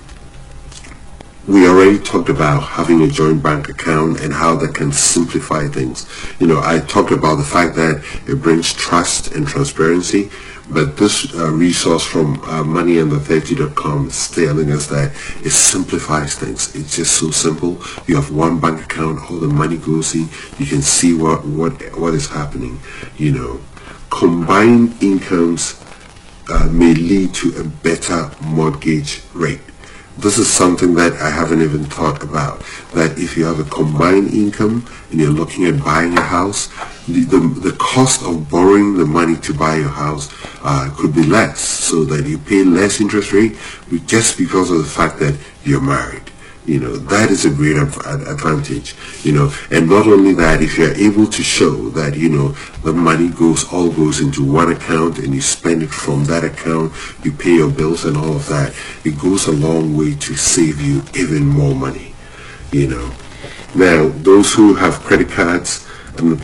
we 1.48 1.66
already 1.66 1.98
talked 1.98 2.28
about 2.28 2.60
having 2.60 3.00
a 3.00 3.08
joint 3.08 3.42
bank 3.42 3.70
account 3.70 4.20
and 4.20 4.34
how 4.34 4.54
that 4.56 4.74
can 4.74 4.92
simplify 4.92 5.66
things. 5.66 6.06
You 6.38 6.46
know, 6.46 6.60
I 6.62 6.80
talked 6.80 7.10
about 7.10 7.36
the 7.36 7.44
fact 7.44 7.74
that 7.76 8.04
it 8.26 8.42
brings 8.42 8.74
trust 8.74 9.32
and 9.32 9.48
transparency, 9.48 10.30
but 10.68 10.98
this 10.98 11.34
uh, 11.34 11.50
resource 11.50 12.04
from 12.04 12.34
uh, 12.40 12.62
moneyunder30.com 12.64 14.08
is 14.08 14.30
telling 14.30 14.70
us 14.70 14.88
that 14.88 15.12
it 15.42 15.52
simplifies 15.52 16.34
things. 16.34 16.74
It's 16.76 16.96
just 16.96 17.16
so 17.16 17.30
simple. 17.30 17.82
You 18.06 18.16
have 18.16 18.30
one 18.30 18.60
bank 18.60 18.84
account, 18.84 19.30
all 19.30 19.38
the 19.38 19.48
money 19.48 19.78
goes 19.78 20.14
in. 20.14 20.28
You 20.58 20.66
can 20.66 20.82
see 20.82 21.14
what 21.14 21.46
what 21.46 21.72
what 21.98 22.12
is 22.12 22.28
happening. 22.28 22.78
You 23.16 23.32
know, 23.32 23.60
combined 24.10 25.02
incomes 25.02 25.82
uh, 26.50 26.68
may 26.70 26.92
lead 26.92 27.32
to 27.36 27.58
a 27.60 27.64
better 27.64 28.30
mortgage 28.42 29.22
rate 29.32 29.60
this 30.18 30.36
is 30.36 30.50
something 30.50 30.94
that 30.94 31.12
I 31.14 31.30
haven't 31.30 31.62
even 31.62 31.84
thought 31.84 32.22
about. 32.22 32.60
That 32.92 33.18
if 33.18 33.36
you 33.36 33.44
have 33.44 33.60
a 33.60 33.70
combined 33.70 34.32
income 34.32 34.84
and 35.10 35.20
you're 35.20 35.30
looking 35.30 35.66
at 35.66 35.82
buying 35.84 36.16
a 36.18 36.22
house, 36.22 36.66
the, 37.06 37.24
the, 37.24 37.38
the 37.38 37.76
cost 37.78 38.22
of 38.22 38.50
borrowing 38.50 38.96
the 38.96 39.06
money 39.06 39.36
to 39.36 39.54
buy 39.54 39.76
your 39.76 39.88
house 39.88 40.28
uh, 40.62 40.90
could 40.96 41.14
be 41.14 41.22
less 41.22 41.60
so 41.60 42.04
that 42.04 42.26
you 42.26 42.38
pay 42.38 42.64
less 42.64 43.00
interest 43.00 43.32
rate 43.32 43.56
just 44.06 44.36
because 44.36 44.70
of 44.70 44.78
the 44.78 44.90
fact 44.90 45.20
that 45.20 45.38
you're 45.64 45.80
married. 45.80 46.30
You 46.68 46.80
know, 46.80 46.96
that 46.96 47.30
is 47.30 47.46
a 47.46 47.50
great 47.50 47.78
advantage, 47.78 48.94
you 49.24 49.32
know, 49.32 49.50
and 49.70 49.88
not 49.88 50.06
only 50.06 50.34
that, 50.34 50.60
if 50.60 50.76
you're 50.76 50.92
able 50.92 51.26
to 51.26 51.42
show 51.42 51.88
that, 51.90 52.14
you 52.14 52.28
know, 52.28 52.48
the 52.84 52.92
money 52.92 53.30
goes, 53.30 53.64
all 53.72 53.90
goes 53.90 54.20
into 54.20 54.44
one 54.44 54.70
account 54.70 55.18
and 55.18 55.34
you 55.34 55.40
spend 55.40 55.82
it 55.82 55.88
from 55.88 56.26
that 56.26 56.44
account, 56.44 56.92
you 57.24 57.32
pay 57.32 57.54
your 57.54 57.70
bills 57.70 58.04
and 58.04 58.18
all 58.18 58.36
of 58.36 58.46
that, 58.48 58.74
it 59.02 59.18
goes 59.18 59.46
a 59.46 59.52
long 59.52 59.96
way 59.96 60.14
to 60.16 60.36
save 60.36 60.78
you 60.78 61.02
even 61.14 61.46
more 61.46 61.74
money, 61.74 62.14
you 62.70 62.86
know. 62.86 63.10
Now, 63.74 64.08
those 64.08 64.52
who 64.52 64.74
have 64.74 65.00
credit 65.00 65.30
cards, 65.30 65.88
and 66.18 66.38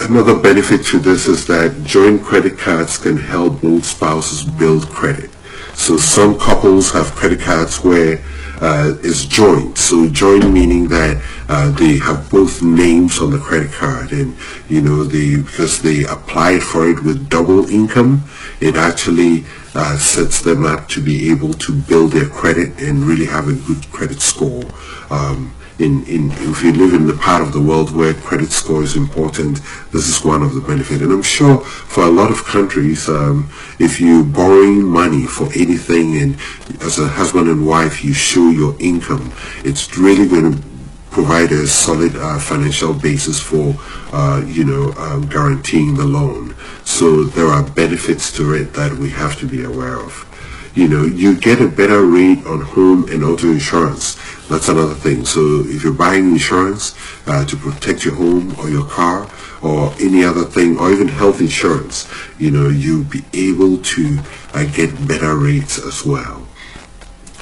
another 0.00 0.34
benefit 0.34 0.82
to 0.86 0.98
this 0.98 1.26
is 1.28 1.46
that 1.48 1.84
joint 1.84 2.22
credit 2.22 2.56
cards 2.56 2.96
can 2.96 3.18
help 3.18 3.60
both 3.60 3.84
spouses 3.84 4.44
build 4.44 4.88
credit. 4.88 5.30
So 5.74 5.98
some 5.98 6.38
couples 6.38 6.90
have 6.92 7.14
credit 7.14 7.40
cards 7.40 7.84
where 7.84 8.24
uh, 8.60 8.94
is 9.02 9.26
joint. 9.26 9.78
So 9.78 10.08
joint 10.08 10.50
meaning 10.50 10.88
that 10.88 11.22
uh, 11.48 11.70
they 11.72 11.98
have 11.98 12.30
both 12.30 12.62
names 12.62 13.18
on 13.18 13.30
the 13.30 13.38
credit 13.38 13.72
card, 13.72 14.12
and 14.12 14.36
you 14.68 14.80
know 14.80 15.04
they 15.04 15.36
because 15.36 15.82
they 15.82 16.04
applied 16.04 16.62
for 16.62 16.88
it 16.88 17.02
with 17.04 17.28
double 17.28 17.68
income, 17.68 18.24
it 18.60 18.76
actually 18.76 19.44
uh, 19.74 19.96
sets 19.98 20.40
them 20.40 20.64
up 20.64 20.88
to 20.88 21.02
be 21.02 21.30
able 21.30 21.52
to 21.54 21.72
build 21.72 22.12
their 22.12 22.28
credit 22.28 22.80
and 22.80 23.04
really 23.04 23.26
have 23.26 23.48
a 23.48 23.52
good 23.52 23.90
credit 23.90 24.20
score. 24.20 24.64
Um, 25.10 25.54
in, 25.78 26.04
in 26.06 26.30
if 26.32 26.62
you 26.62 26.72
live 26.72 26.94
in 26.94 27.06
the 27.06 27.14
part 27.14 27.42
of 27.42 27.52
the 27.52 27.60
world 27.60 27.94
where 27.94 28.14
credit 28.14 28.50
score 28.50 28.82
is 28.82 28.96
important, 28.96 29.60
this 29.92 30.08
is 30.08 30.24
one 30.24 30.42
of 30.42 30.54
the 30.54 30.60
benefits. 30.60 31.02
And 31.02 31.12
I'm 31.12 31.22
sure 31.22 31.58
for 31.58 32.04
a 32.04 32.10
lot 32.10 32.30
of 32.30 32.44
countries, 32.44 33.08
um, 33.08 33.50
if 33.78 34.00
you're 34.00 34.24
borrowing 34.24 34.84
money 34.84 35.26
for 35.26 35.46
anything 35.54 36.16
and 36.18 36.36
as 36.80 36.98
a 36.98 37.08
husband 37.08 37.48
and 37.48 37.66
wife 37.66 38.04
you 38.04 38.12
show 38.12 38.50
your 38.50 38.76
income, 38.78 39.32
it's 39.64 39.96
really 39.98 40.28
going 40.28 40.52
to 40.52 40.62
provide 41.10 41.52
a 41.52 41.66
solid 41.66 42.14
uh, 42.16 42.38
financial 42.38 42.92
basis 42.92 43.40
for, 43.40 43.74
uh, 44.12 44.42
you 44.46 44.64
know, 44.64 44.92
uh, 44.96 45.18
guaranteeing 45.20 45.94
the 45.94 46.04
loan. 46.04 46.54
So 46.84 47.24
there 47.24 47.46
are 47.46 47.62
benefits 47.62 48.32
to 48.36 48.54
it 48.54 48.74
that 48.74 48.92
we 48.92 49.10
have 49.10 49.38
to 49.38 49.46
be 49.46 49.64
aware 49.64 49.98
of 49.98 50.28
you 50.74 50.88
know, 50.88 51.04
you 51.04 51.38
get 51.38 51.60
a 51.60 51.68
better 51.68 52.04
rate 52.04 52.44
on 52.46 52.60
home 52.60 53.08
and 53.08 53.22
auto 53.22 53.50
insurance. 53.50 54.16
That's 54.48 54.68
another 54.68 54.94
thing. 54.94 55.24
So 55.24 55.62
if 55.66 55.84
you're 55.84 55.92
buying 55.92 56.32
insurance 56.32 56.94
uh, 57.26 57.44
to 57.44 57.56
protect 57.56 58.04
your 58.04 58.14
home 58.16 58.58
or 58.58 58.68
your 58.68 58.86
car 58.86 59.30
or 59.62 59.92
any 60.00 60.24
other 60.24 60.44
thing 60.44 60.78
or 60.78 60.90
even 60.90 61.08
health 61.08 61.40
insurance, 61.40 62.08
you 62.38 62.50
know, 62.50 62.68
you'll 62.68 63.04
be 63.04 63.24
able 63.32 63.78
to 63.78 64.18
uh, 64.52 64.64
get 64.74 65.06
better 65.06 65.36
rates 65.36 65.78
as 65.78 66.04
well. 66.04 66.46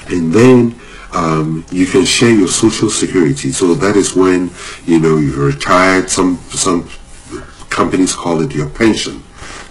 And 0.07 0.31
then 0.31 0.79
um, 1.13 1.65
you 1.71 1.85
can 1.85 2.05
share 2.05 2.33
your 2.33 2.47
social 2.47 2.89
security. 2.89 3.51
So 3.51 3.73
that 3.75 3.95
is 3.95 4.15
when, 4.15 4.51
you 4.85 4.99
know, 4.99 5.17
you've 5.17 5.37
retired. 5.37 6.09
Some, 6.09 6.37
some 6.49 6.87
companies 7.69 8.13
call 8.13 8.41
it 8.41 8.53
your 8.53 8.69
pension. 8.69 9.23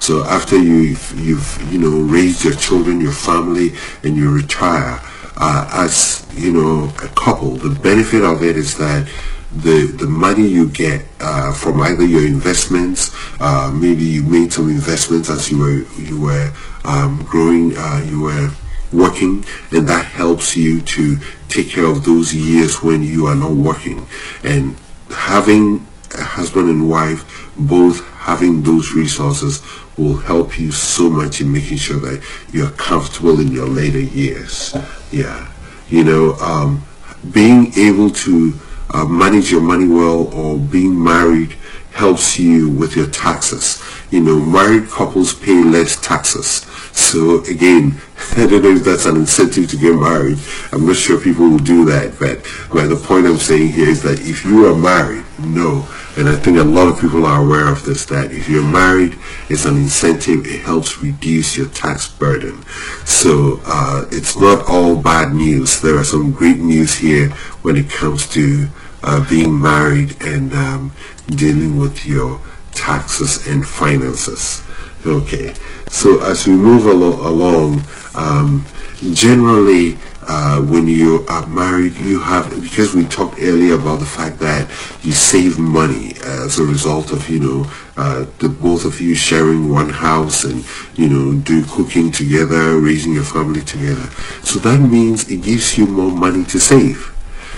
So 0.02 0.24
after 0.24 0.58
you've, 0.58 1.16
you've 1.16 1.72
you 1.72 1.78
know, 1.78 1.96
raised 2.12 2.42
your 2.42 2.54
children, 2.54 3.00
your 3.00 3.12
family, 3.12 3.70
and 4.02 4.16
you 4.16 4.34
retire, 4.34 5.00
uh, 5.36 5.70
as, 5.72 6.26
you 6.34 6.52
know, 6.52 6.92
a 7.04 7.08
couple, 7.14 7.50
the 7.50 7.70
benefit 7.70 8.24
of 8.24 8.42
it 8.42 8.56
is 8.56 8.76
that 8.78 9.08
the 9.54 9.86
the 9.86 10.08
money 10.08 10.48
you 10.48 10.68
get 10.70 11.04
uh, 11.20 11.52
from 11.52 11.80
either 11.82 12.04
your 12.04 12.26
investments, 12.26 13.14
uh, 13.38 13.70
maybe 13.72 14.02
you 14.02 14.24
made 14.24 14.52
some 14.52 14.68
investments 14.70 15.30
as 15.30 15.52
you 15.52 15.58
were 15.58 15.84
you 16.00 16.20
were 16.20 16.52
um, 16.84 17.22
growing, 17.22 17.76
uh, 17.76 18.04
you 18.08 18.22
were 18.22 18.50
working, 18.92 19.44
and 19.70 19.88
that 19.88 20.04
helps 20.04 20.56
you 20.56 20.80
to 20.80 21.16
take 21.48 21.68
care 21.70 21.86
of 21.86 22.04
those 22.04 22.34
years 22.34 22.82
when 22.82 23.04
you 23.04 23.26
are 23.26 23.36
not 23.36 23.52
working. 23.52 24.04
And 24.42 24.74
having 25.10 25.86
a 26.18 26.24
husband 26.24 26.68
and 26.68 26.90
wife 26.90 27.22
both 27.56 28.11
having 28.22 28.62
those 28.62 28.92
resources 28.92 29.60
will 29.98 30.16
help 30.16 30.58
you 30.58 30.70
so 30.70 31.10
much 31.10 31.40
in 31.40 31.52
making 31.52 31.76
sure 31.76 31.98
that 31.98 32.22
you're 32.52 32.70
comfortable 32.70 33.40
in 33.40 33.50
your 33.50 33.66
later 33.66 34.00
years. 34.00 34.76
Yeah. 35.10 35.50
You 35.88 36.04
know, 36.04 36.34
um, 36.34 36.84
being 37.32 37.72
able 37.76 38.10
to 38.10 38.52
uh, 38.90 39.04
manage 39.04 39.50
your 39.50 39.60
money 39.60 39.88
well 39.88 40.32
or 40.34 40.56
being 40.56 41.02
married 41.02 41.56
helps 41.94 42.38
you 42.38 42.68
with 42.70 42.96
your 42.96 43.08
taxes. 43.08 43.82
You 44.10 44.20
know, 44.20 44.38
married 44.40 44.88
couples 44.88 45.34
pay 45.34 45.62
less 45.62 46.00
taxes. 46.00 46.66
So 46.92 47.42
again, 47.44 48.00
I 48.36 48.46
don't 48.46 48.62
know 48.62 48.76
if 48.76 48.84
that's 48.84 49.06
an 49.06 49.16
incentive 49.16 49.70
to 49.70 49.76
get 49.76 49.94
married. 49.94 50.38
I'm 50.72 50.86
not 50.86 50.96
sure 50.96 51.20
people 51.20 51.48
will 51.48 51.58
do 51.58 51.84
that, 51.86 52.18
but, 52.18 52.46
but 52.72 52.88
the 52.88 52.96
point 52.96 53.26
I'm 53.26 53.36
saying 53.36 53.72
here 53.72 53.88
is 53.88 54.02
that 54.02 54.20
if 54.20 54.44
you 54.44 54.66
are 54.66 54.76
married, 54.76 55.24
no, 55.38 55.86
and 56.16 56.28
I 56.28 56.36
think 56.36 56.58
a 56.58 56.64
lot 56.64 56.88
of 56.88 57.00
people 57.00 57.24
are 57.24 57.42
aware 57.42 57.68
of 57.68 57.84
this, 57.84 58.04
that 58.06 58.32
if 58.32 58.46
you're 58.46 58.62
married, 58.62 59.18
it's 59.48 59.64
an 59.64 59.76
incentive. 59.76 60.46
It 60.46 60.60
helps 60.60 61.02
reduce 61.02 61.56
your 61.56 61.68
tax 61.68 62.06
burden. 62.06 62.62
So 63.06 63.60
uh, 63.64 64.04
it's 64.10 64.36
not 64.36 64.68
all 64.68 64.94
bad 64.94 65.32
news. 65.32 65.80
There 65.80 65.96
are 65.96 66.04
some 66.04 66.32
great 66.32 66.58
news 66.58 66.94
here 66.94 67.30
when 67.62 67.76
it 67.76 67.88
comes 67.88 68.28
to 68.30 68.68
uh, 69.02 69.28
being 69.28 69.60
married 69.60 70.20
and 70.22 70.52
um, 70.54 70.92
dealing 71.28 71.78
with 71.78 72.04
your 72.06 72.40
taxes 72.72 73.46
and 73.46 73.66
finances. 73.66 74.62
Okay, 75.04 75.52
so 75.88 76.22
as 76.22 76.46
we 76.46 76.54
move 76.54 76.86
al- 76.86 77.26
along, 77.26 77.82
um, 78.14 78.64
generally 79.12 79.98
uh, 80.28 80.60
when 80.62 80.86
you 80.86 81.26
are 81.28 81.44
married, 81.48 81.96
you 81.96 82.20
have, 82.20 82.48
because 82.62 82.94
we 82.94 83.04
talked 83.04 83.38
earlier 83.40 83.74
about 83.74 83.98
the 83.98 84.06
fact 84.06 84.38
that 84.38 84.70
you 85.02 85.10
save 85.10 85.58
money 85.58 86.14
as 86.22 86.60
a 86.60 86.62
result 86.62 87.10
of, 87.10 87.28
you 87.28 87.40
know, 87.40 87.70
uh, 87.96 88.24
the 88.38 88.48
both 88.48 88.84
of 88.84 89.00
you 89.00 89.16
sharing 89.16 89.68
one 89.68 89.90
house 89.90 90.44
and, 90.44 90.64
you 90.94 91.08
know, 91.08 91.36
do 91.42 91.64
cooking 91.64 92.12
together, 92.12 92.78
raising 92.78 93.12
your 93.12 93.24
family 93.24 93.62
together. 93.62 94.08
So 94.44 94.60
that 94.60 94.78
means 94.78 95.28
it 95.28 95.42
gives 95.42 95.76
you 95.76 95.86
more 95.86 96.12
money 96.12 96.44
to 96.44 96.60
save. 96.60 97.11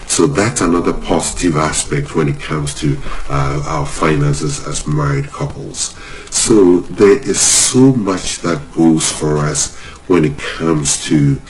So 0.07 0.27
that's 0.27 0.61
another 0.61 0.93
positive 0.93 1.57
aspect 1.57 2.15
when 2.15 2.29
it 2.29 2.41
comes 2.41 2.75
to 2.81 2.97
uh, 3.29 3.63
our 3.67 3.87
finances 3.87 4.67
as 4.67 4.87
married 4.87 5.27
couples. 5.29 5.97
So 6.31 6.81
there 6.81 7.19
is 7.19 7.41
so 7.41 7.93
much 7.93 8.39
that 8.41 8.61
goes 8.75 9.11
for 9.11 9.39
us 9.39 9.77
when 10.07 10.25
it 10.25 10.39
comes 10.39 11.05
to, 11.07 11.41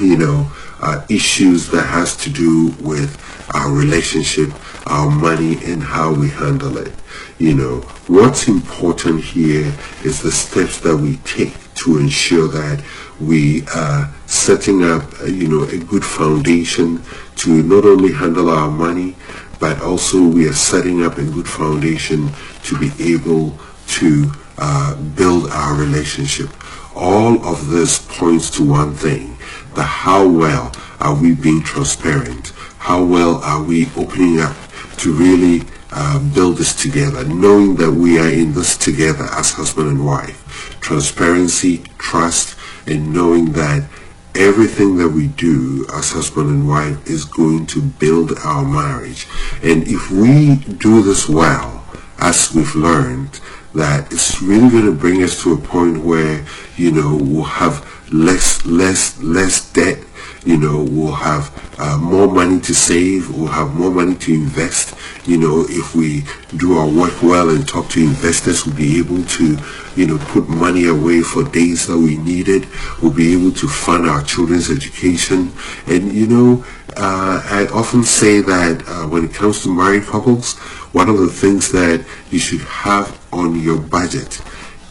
you 0.00 0.16
know, 0.16 0.50
uh, 0.80 1.04
issues 1.08 1.68
that 1.68 1.86
has 1.86 2.16
to 2.18 2.30
do 2.30 2.74
with 2.80 3.16
our 3.54 3.72
relationship, 3.72 4.50
our 4.86 5.10
money, 5.10 5.56
and 5.64 5.82
how 5.82 6.12
we 6.12 6.28
handle 6.28 6.76
it. 6.76 6.92
You 7.38 7.54
know, 7.54 7.80
what's 8.08 8.48
important 8.48 9.22
here 9.22 9.72
is 10.04 10.20
the 10.20 10.32
steps 10.32 10.80
that 10.80 10.96
we 10.96 11.16
take 11.18 11.54
to 11.86 11.98
ensure 11.98 12.48
that 12.48 12.82
we 13.20 13.62
are 13.68 14.12
setting 14.26 14.82
up, 14.82 15.04
uh, 15.20 15.26
you 15.26 15.46
know, 15.46 15.62
a 15.68 15.78
good 15.78 16.04
foundation 16.04 17.00
to 17.36 17.62
not 17.62 17.84
only 17.84 18.12
handle 18.12 18.50
our 18.50 18.68
money, 18.68 19.14
but 19.60 19.80
also 19.80 20.20
we 20.20 20.48
are 20.48 20.52
setting 20.52 21.04
up 21.04 21.16
a 21.16 21.24
good 21.24 21.48
foundation 21.48 22.28
to 22.64 22.76
be 22.76 22.90
able 23.14 23.56
to 23.86 24.30
uh, 24.58 24.96
build 25.14 25.48
our 25.52 25.74
relationship. 25.74 26.50
All 26.96 27.40
of 27.46 27.68
this 27.70 28.04
points 28.18 28.50
to 28.56 28.68
one 28.68 28.92
thing, 28.92 29.38
the 29.76 29.84
how 29.84 30.26
well 30.26 30.72
are 30.98 31.14
we 31.14 31.36
being 31.36 31.62
transparent? 31.62 32.48
How 32.78 33.04
well 33.04 33.36
are 33.44 33.62
we 33.62 33.86
opening 33.96 34.40
up 34.40 34.56
to 34.98 35.12
really 35.12 35.62
uh, 35.96 36.18
build 36.34 36.58
this 36.58 36.74
together, 36.74 37.24
knowing 37.24 37.76
that 37.76 37.90
we 37.90 38.18
are 38.18 38.28
in 38.28 38.52
this 38.52 38.76
together 38.76 39.24
as 39.32 39.52
husband 39.52 39.88
and 39.88 40.04
wife. 40.04 40.76
Transparency, 40.80 41.78
trust, 41.98 42.56
and 42.86 43.14
knowing 43.14 43.52
that 43.52 43.88
everything 44.34 44.98
that 44.98 45.08
we 45.08 45.28
do 45.28 45.86
as 45.94 46.12
husband 46.12 46.50
and 46.50 46.68
wife 46.68 47.08
is 47.08 47.24
going 47.24 47.64
to 47.66 47.80
build 47.80 48.32
our 48.44 48.62
marriage. 48.62 49.26
And 49.62 49.88
if 49.88 50.10
we 50.10 50.56
do 50.74 51.02
this 51.02 51.28
well, 51.28 51.82
as 52.18 52.54
we've 52.54 52.74
learned, 52.74 53.40
that 53.74 54.12
it's 54.12 54.40
really 54.40 54.70
going 54.70 54.86
to 54.86 54.94
bring 54.94 55.22
us 55.22 55.42
to 55.42 55.52
a 55.52 55.58
point 55.58 56.04
where, 56.04 56.44
you 56.76 56.90
know, 56.90 57.18
we'll 57.20 57.44
have 57.44 57.84
less, 58.12 58.64
less, 58.64 59.20
less 59.22 59.72
debt, 59.72 59.98
you 60.44 60.56
know, 60.56 60.84
we'll 60.84 61.12
have 61.12 61.50
uh, 61.78 61.98
more 61.98 62.28
money 62.28 62.60
to 62.60 62.72
save, 62.72 63.28
we'll 63.36 63.48
have 63.48 63.74
more 63.74 63.90
money 63.90 64.14
to 64.14 64.32
invest. 64.32 64.94
You 65.26 65.38
know, 65.38 65.66
if 65.68 65.94
we 65.94 66.22
do 66.56 66.78
our 66.78 66.88
work 66.88 67.20
well 67.22 67.50
and 67.50 67.66
talk 67.66 67.88
to 67.90 68.00
investors, 68.00 68.64
we'll 68.64 68.76
be 68.76 68.98
able 68.98 69.24
to, 69.24 69.58
you 69.96 70.06
know, 70.06 70.18
put 70.18 70.48
money 70.48 70.86
away 70.86 71.20
for 71.20 71.42
days 71.42 71.88
that 71.88 71.98
we 71.98 72.16
need 72.18 72.48
it. 72.48 72.64
We'll 73.02 73.12
be 73.12 73.32
able 73.32 73.50
to 73.52 73.66
fund 73.66 74.08
our 74.08 74.22
children's 74.22 74.70
education. 74.70 75.52
And, 75.88 76.12
you 76.12 76.28
know, 76.28 76.64
uh, 76.96 77.42
I 77.44 77.66
often 77.74 78.04
say 78.04 78.40
that 78.40 78.84
uh, 78.86 79.08
when 79.08 79.24
it 79.24 79.34
comes 79.34 79.62
to 79.64 79.74
married 79.74 80.04
couples, 80.04 80.54
one 80.92 81.08
of 81.08 81.18
the 81.18 81.28
things 81.28 81.72
that 81.72 82.04
you 82.30 82.38
should 82.38 82.62
have 82.62 83.18
on 83.32 83.60
your 83.60 83.78
budget 83.78 84.40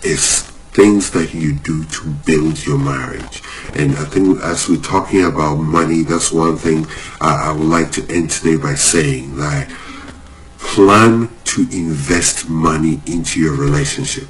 is 0.03 0.43
things 0.75 1.11
that 1.11 1.33
you 1.33 1.53
do 1.53 1.85
to 1.85 2.09
build 2.25 2.65
your 2.65 2.77
marriage. 2.77 3.41
And 3.75 3.93
I 3.93 4.03
think 4.03 4.41
as 4.41 4.67
we're 4.67 4.81
talking 4.81 5.23
about 5.23 5.55
money, 5.55 6.03
that's 6.03 6.31
one 6.33 6.57
thing 6.57 6.85
uh, 7.21 7.47
I 7.47 7.51
would 7.53 7.67
like 7.67 7.91
to 7.93 8.05
end 8.13 8.29
today 8.29 8.57
by 8.57 8.75
saying 8.75 9.37
that 9.37 9.69
plan 10.57 11.29
to 11.45 11.61
invest 11.71 12.49
money 12.49 12.99
into 13.05 13.39
your 13.39 13.55
relationship. 13.55 14.27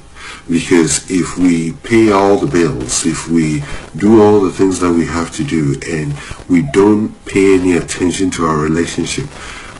Because 0.48 1.10
if 1.10 1.36
we 1.36 1.72
pay 1.72 2.12
all 2.12 2.38
the 2.38 2.46
bills, 2.46 3.04
if 3.04 3.28
we 3.28 3.64
do 3.96 4.22
all 4.22 4.40
the 4.40 4.52
things 4.52 4.78
that 4.80 4.92
we 4.92 5.06
have 5.06 5.34
to 5.36 5.44
do 5.44 5.74
and 5.88 6.14
we 6.48 6.62
don't 6.62 7.12
pay 7.24 7.54
any 7.54 7.76
attention 7.76 8.30
to 8.32 8.46
our 8.46 8.58
relationship, 8.58 9.26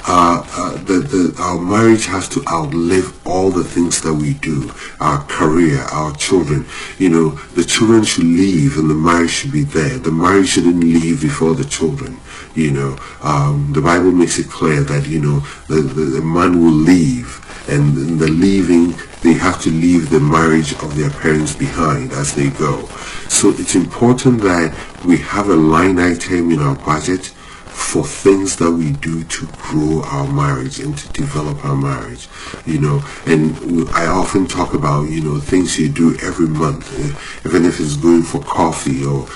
uh, 0.06 0.46
uh, 0.56 0.72
the, 0.84 0.98
the, 1.00 1.36
our 1.42 1.60
marriage 1.60 2.06
has 2.06 2.28
to 2.28 2.42
outlive 2.48 3.26
all 3.26 3.50
the 3.50 3.64
things 3.64 4.00
that 4.02 4.14
we 4.14 4.34
do, 4.34 4.70
our 5.00 5.22
career, 5.24 5.80
our 5.92 6.14
children. 6.14 6.64
You 6.98 7.08
know, 7.08 7.28
the 7.54 7.64
children 7.64 8.04
should 8.04 8.24
leave 8.24 8.78
and 8.78 8.88
the 8.88 8.94
marriage 8.94 9.30
should 9.30 9.52
be 9.52 9.64
there. 9.64 9.98
The 9.98 10.12
marriage 10.12 10.48
shouldn't 10.48 10.80
leave 10.80 11.22
before 11.22 11.54
the 11.54 11.64
children. 11.64 12.18
You 12.54 12.70
know, 12.70 12.98
um, 13.22 13.72
the 13.72 13.82
Bible 13.82 14.12
makes 14.12 14.38
it 14.38 14.48
clear 14.48 14.82
that, 14.82 15.06
you 15.06 15.20
know, 15.20 15.40
the, 15.68 15.82
the, 15.82 16.04
the 16.04 16.22
man 16.22 16.62
will 16.62 16.72
leave 16.72 17.42
and 17.68 17.96
in 17.98 18.18
the 18.18 18.28
leaving, 18.28 18.94
they 19.22 19.32
have 19.32 19.60
to 19.62 19.70
leave 19.70 20.10
the 20.10 20.20
marriage 20.20 20.72
of 20.74 20.96
their 20.96 21.10
parents 21.10 21.54
behind 21.54 22.12
as 22.12 22.34
they 22.34 22.50
go. 22.50 22.86
So 23.28 23.50
it's 23.50 23.74
important 23.74 24.40
that 24.42 24.72
we 25.04 25.18
have 25.18 25.48
a 25.48 25.56
line 25.56 25.98
item 25.98 26.52
in 26.52 26.60
our 26.60 26.76
budget 26.76 27.32
for 27.76 28.04
things 28.04 28.56
that 28.56 28.70
we 28.72 28.92
do 28.92 29.22
to 29.24 29.46
grow 29.58 30.02
our 30.04 30.26
marriage 30.26 30.80
and 30.80 30.96
to 30.96 31.08
develop 31.12 31.62
our 31.64 31.76
marriage 31.76 32.26
you 32.64 32.80
know. 32.80 33.02
And 33.26 33.88
i 33.90 34.06
often 34.06 34.46
talk 34.46 34.74
about 34.74 35.10
you 35.10 35.20
know 35.22 35.38
things 35.38 35.78
you 35.78 35.88
do 35.88 36.16
every 36.22 36.48
month 36.48 36.86
eh, 36.98 37.48
even 37.48 37.64
if 37.64 37.78
it's 37.78 37.96
going 37.96 38.22
for 38.22 38.40
coffee 38.42 39.04
or 39.04 39.28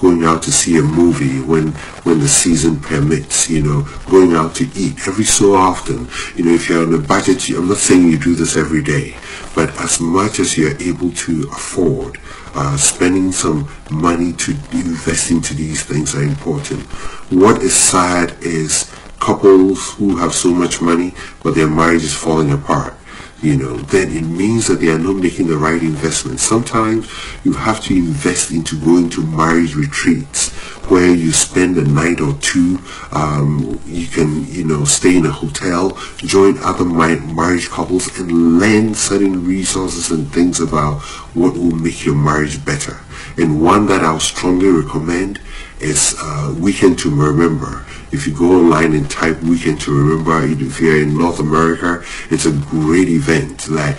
going 0.00 0.24
out 0.24 0.42
to 0.42 0.52
see 0.52 0.78
a 0.78 0.82
movie 0.82 1.40
when 1.40 1.68
when 2.04 2.20
the 2.20 2.28
season 2.28 2.80
permits 2.80 3.50
you 3.50 3.62
know 3.62 3.86
going 4.08 4.34
out 4.34 4.54
to 4.54 4.64
eat 4.74 4.96
every 5.08 5.24
so 5.24 5.54
often 5.54 6.08
you 6.36 6.44
know 6.44 6.52
if 6.52 6.68
you're 6.68 6.86
on 6.86 6.94
a 6.94 6.98
budget 6.98 7.48
i'm 7.50 7.68
not 7.68 7.76
saying 7.76 8.08
you 8.08 8.18
do 8.18 8.34
this 8.34 8.56
every 8.56 8.82
day 8.82 9.16
but 9.54 9.68
as 9.80 10.00
much 10.00 10.38
as 10.38 10.56
you're 10.56 10.80
able 10.80 11.10
to 11.12 11.48
afford 11.52 12.18
uh, 12.54 12.76
spending 12.76 13.32
some 13.32 13.68
money 13.90 14.32
to 14.32 14.52
invest 14.72 15.30
into 15.30 15.54
these 15.54 15.84
things 15.84 16.14
are 16.14 16.22
important. 16.22 16.82
What 17.30 17.62
is 17.62 17.74
sad 17.74 18.36
is 18.40 18.90
couples 19.20 19.94
who 19.94 20.16
have 20.16 20.34
so 20.34 20.50
much 20.52 20.80
money 20.80 21.14
but 21.42 21.54
their 21.54 21.68
marriage 21.68 22.02
is 22.02 22.14
falling 22.14 22.52
apart 22.52 22.94
you 23.42 23.56
know, 23.56 23.76
then 23.76 24.14
it 24.14 24.22
means 24.22 24.66
that 24.66 24.80
they 24.80 24.88
are 24.88 24.98
not 24.98 25.16
making 25.16 25.48
the 25.48 25.56
right 25.56 25.80
investment. 25.80 26.40
Sometimes 26.40 27.10
you 27.44 27.52
have 27.52 27.82
to 27.84 27.94
invest 27.94 28.50
into 28.50 28.78
going 28.78 29.08
to 29.10 29.26
marriage 29.26 29.74
retreats 29.74 30.50
where 30.90 31.14
you 31.14 31.32
spend 31.32 31.78
a 31.78 31.84
night 31.84 32.20
or 32.20 32.34
two. 32.40 32.78
Um, 33.12 33.80
you 33.86 34.06
can, 34.08 34.46
you 34.46 34.64
know, 34.64 34.84
stay 34.84 35.16
in 35.16 35.24
a 35.24 35.30
hotel, 35.30 35.96
join 36.18 36.58
other 36.58 36.84
marriage 36.84 37.68
couples 37.68 38.18
and 38.18 38.58
learn 38.58 38.94
certain 38.94 39.46
resources 39.46 40.10
and 40.10 40.30
things 40.32 40.60
about 40.60 41.00
what 41.34 41.54
will 41.54 41.70
make 41.70 42.04
your 42.04 42.16
marriage 42.16 42.62
better. 42.64 43.00
And 43.38 43.62
one 43.62 43.86
that 43.86 44.02
I'll 44.02 44.20
strongly 44.20 44.68
recommend 44.68 45.40
is 45.80 46.14
uh, 46.18 46.54
Weekend 46.58 46.98
to 47.00 47.10
Remember. 47.10 47.86
If 48.12 48.26
you 48.26 48.34
go 48.34 48.58
online 48.58 48.92
and 48.92 49.08
type 49.08 49.40
Weekend 49.42 49.80
to 49.82 49.96
Remember, 49.96 50.44
if 50.44 50.80
you're 50.80 51.00
in 51.00 51.16
North 51.16 51.38
America, 51.38 52.02
it's 52.28 52.44
a 52.44 52.52
great 52.52 53.08
event. 53.08 53.68
Like 53.68 53.96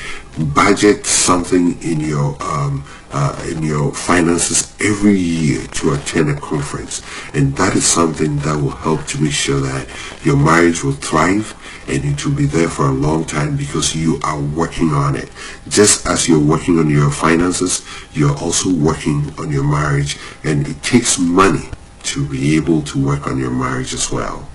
budget 0.54 1.06
something 1.06 1.82
in 1.82 2.02
your 2.02 2.36
um, 2.42 2.84
uh, 3.12 3.42
in 3.50 3.64
your 3.64 3.94
finances 3.94 4.76
every 4.82 5.18
year 5.18 5.66
to 5.68 5.94
attend 5.94 6.30
a 6.30 6.36
conference, 6.36 7.02
and 7.34 7.56
that 7.56 7.76
is 7.76 7.86
something 7.86 8.38
that 8.40 8.62
will 8.62 8.72
help 8.72 9.06
to 9.08 9.22
make 9.22 9.32
sure 9.32 9.62
that 9.62 9.88
your 10.24 10.36
marriage 10.36 10.84
will 10.84 10.94
thrive 10.94 11.56
and 11.88 12.04
it 12.04 12.26
will 12.26 12.34
be 12.34 12.46
there 12.46 12.70
for 12.70 12.88
a 12.88 12.92
long 12.92 13.26
time 13.26 13.56
because 13.56 13.96
you 13.96 14.20
are 14.24 14.40
working 14.40 14.90
on 14.90 15.16
it. 15.16 15.30
Just 15.68 16.06
as 16.06 16.28
you're 16.28 16.40
working 16.40 16.80
on 16.80 16.90
your 16.90 17.12
finances, 17.12 17.86
you're 18.14 18.38
also 18.38 18.74
working 18.74 19.34
on 19.38 19.52
your 19.52 19.64
marriage, 19.64 20.18
and 20.44 20.68
it 20.68 20.84
takes 20.84 21.18
money 21.18 21.70
to 22.04 22.28
be 22.28 22.56
able 22.56 22.82
to 22.84 23.04
work 23.04 23.28
on 23.28 23.38
your 23.38 23.52
marriage 23.52 23.94
as 23.94 24.12
well. 24.12 24.48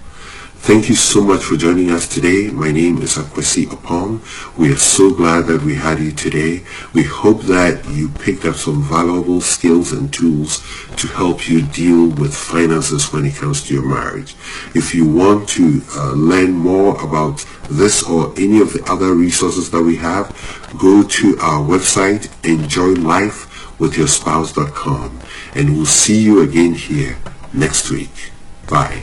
Thank 0.67 0.89
you 0.89 0.97
so 0.97 1.23
much 1.23 1.45
for 1.45 1.57
joining 1.57 1.93
us 1.93 2.09
today. 2.09 2.51
My 2.51 2.73
name 2.73 3.01
is 3.01 3.17
Akwesi 3.17 3.67
Opong. 3.67 4.21
We 4.59 4.73
are 4.73 4.77
so 4.77 5.15
glad 5.15 5.47
that 5.47 5.63
we 5.63 5.77
had 5.77 6.01
you 6.01 6.11
today. 6.11 6.65
We 6.93 7.05
hope 7.05 7.43
that 7.43 7.89
you 7.89 8.09
picked 8.09 8.45
up 8.45 8.57
some 8.57 8.83
valuable 8.83 9.41
skills 9.41 9.93
and 9.93 10.13
tools 10.13 10.59
to 10.97 11.07
help 11.07 11.49
you 11.49 11.63
deal 11.63 12.09
with 12.09 12.35
finances 12.35 13.13
when 13.13 13.27
it 13.27 13.37
comes 13.37 13.63
to 13.69 13.75
your 13.75 13.89
marriage. 13.89 14.35
If 14.75 14.93
you 14.93 15.09
want 15.09 15.49
to 15.51 15.83
uh, 15.95 16.15
learn 16.15 16.51
more 16.51 17.01
about 17.01 17.47
this 17.71 18.03
or 18.03 18.33
any 18.37 18.61
of 18.61 18.73
the 18.73 18.83
other 18.91 19.15
resources 19.15 19.71
that 19.71 19.85
we 19.85 19.95
have, 19.99 20.35
go 20.81 21.05
to 21.05 21.39
our 21.39 21.63
website, 21.63 22.27
enjoylifewithyourspouse.com, 22.43 25.21
and 25.55 25.77
we'll 25.77 25.87
see 25.87 26.21
you 26.21 26.41
again 26.41 26.75
here 26.75 27.17
next 27.57 27.91
week. 27.91 28.33
Bye. 28.69 29.03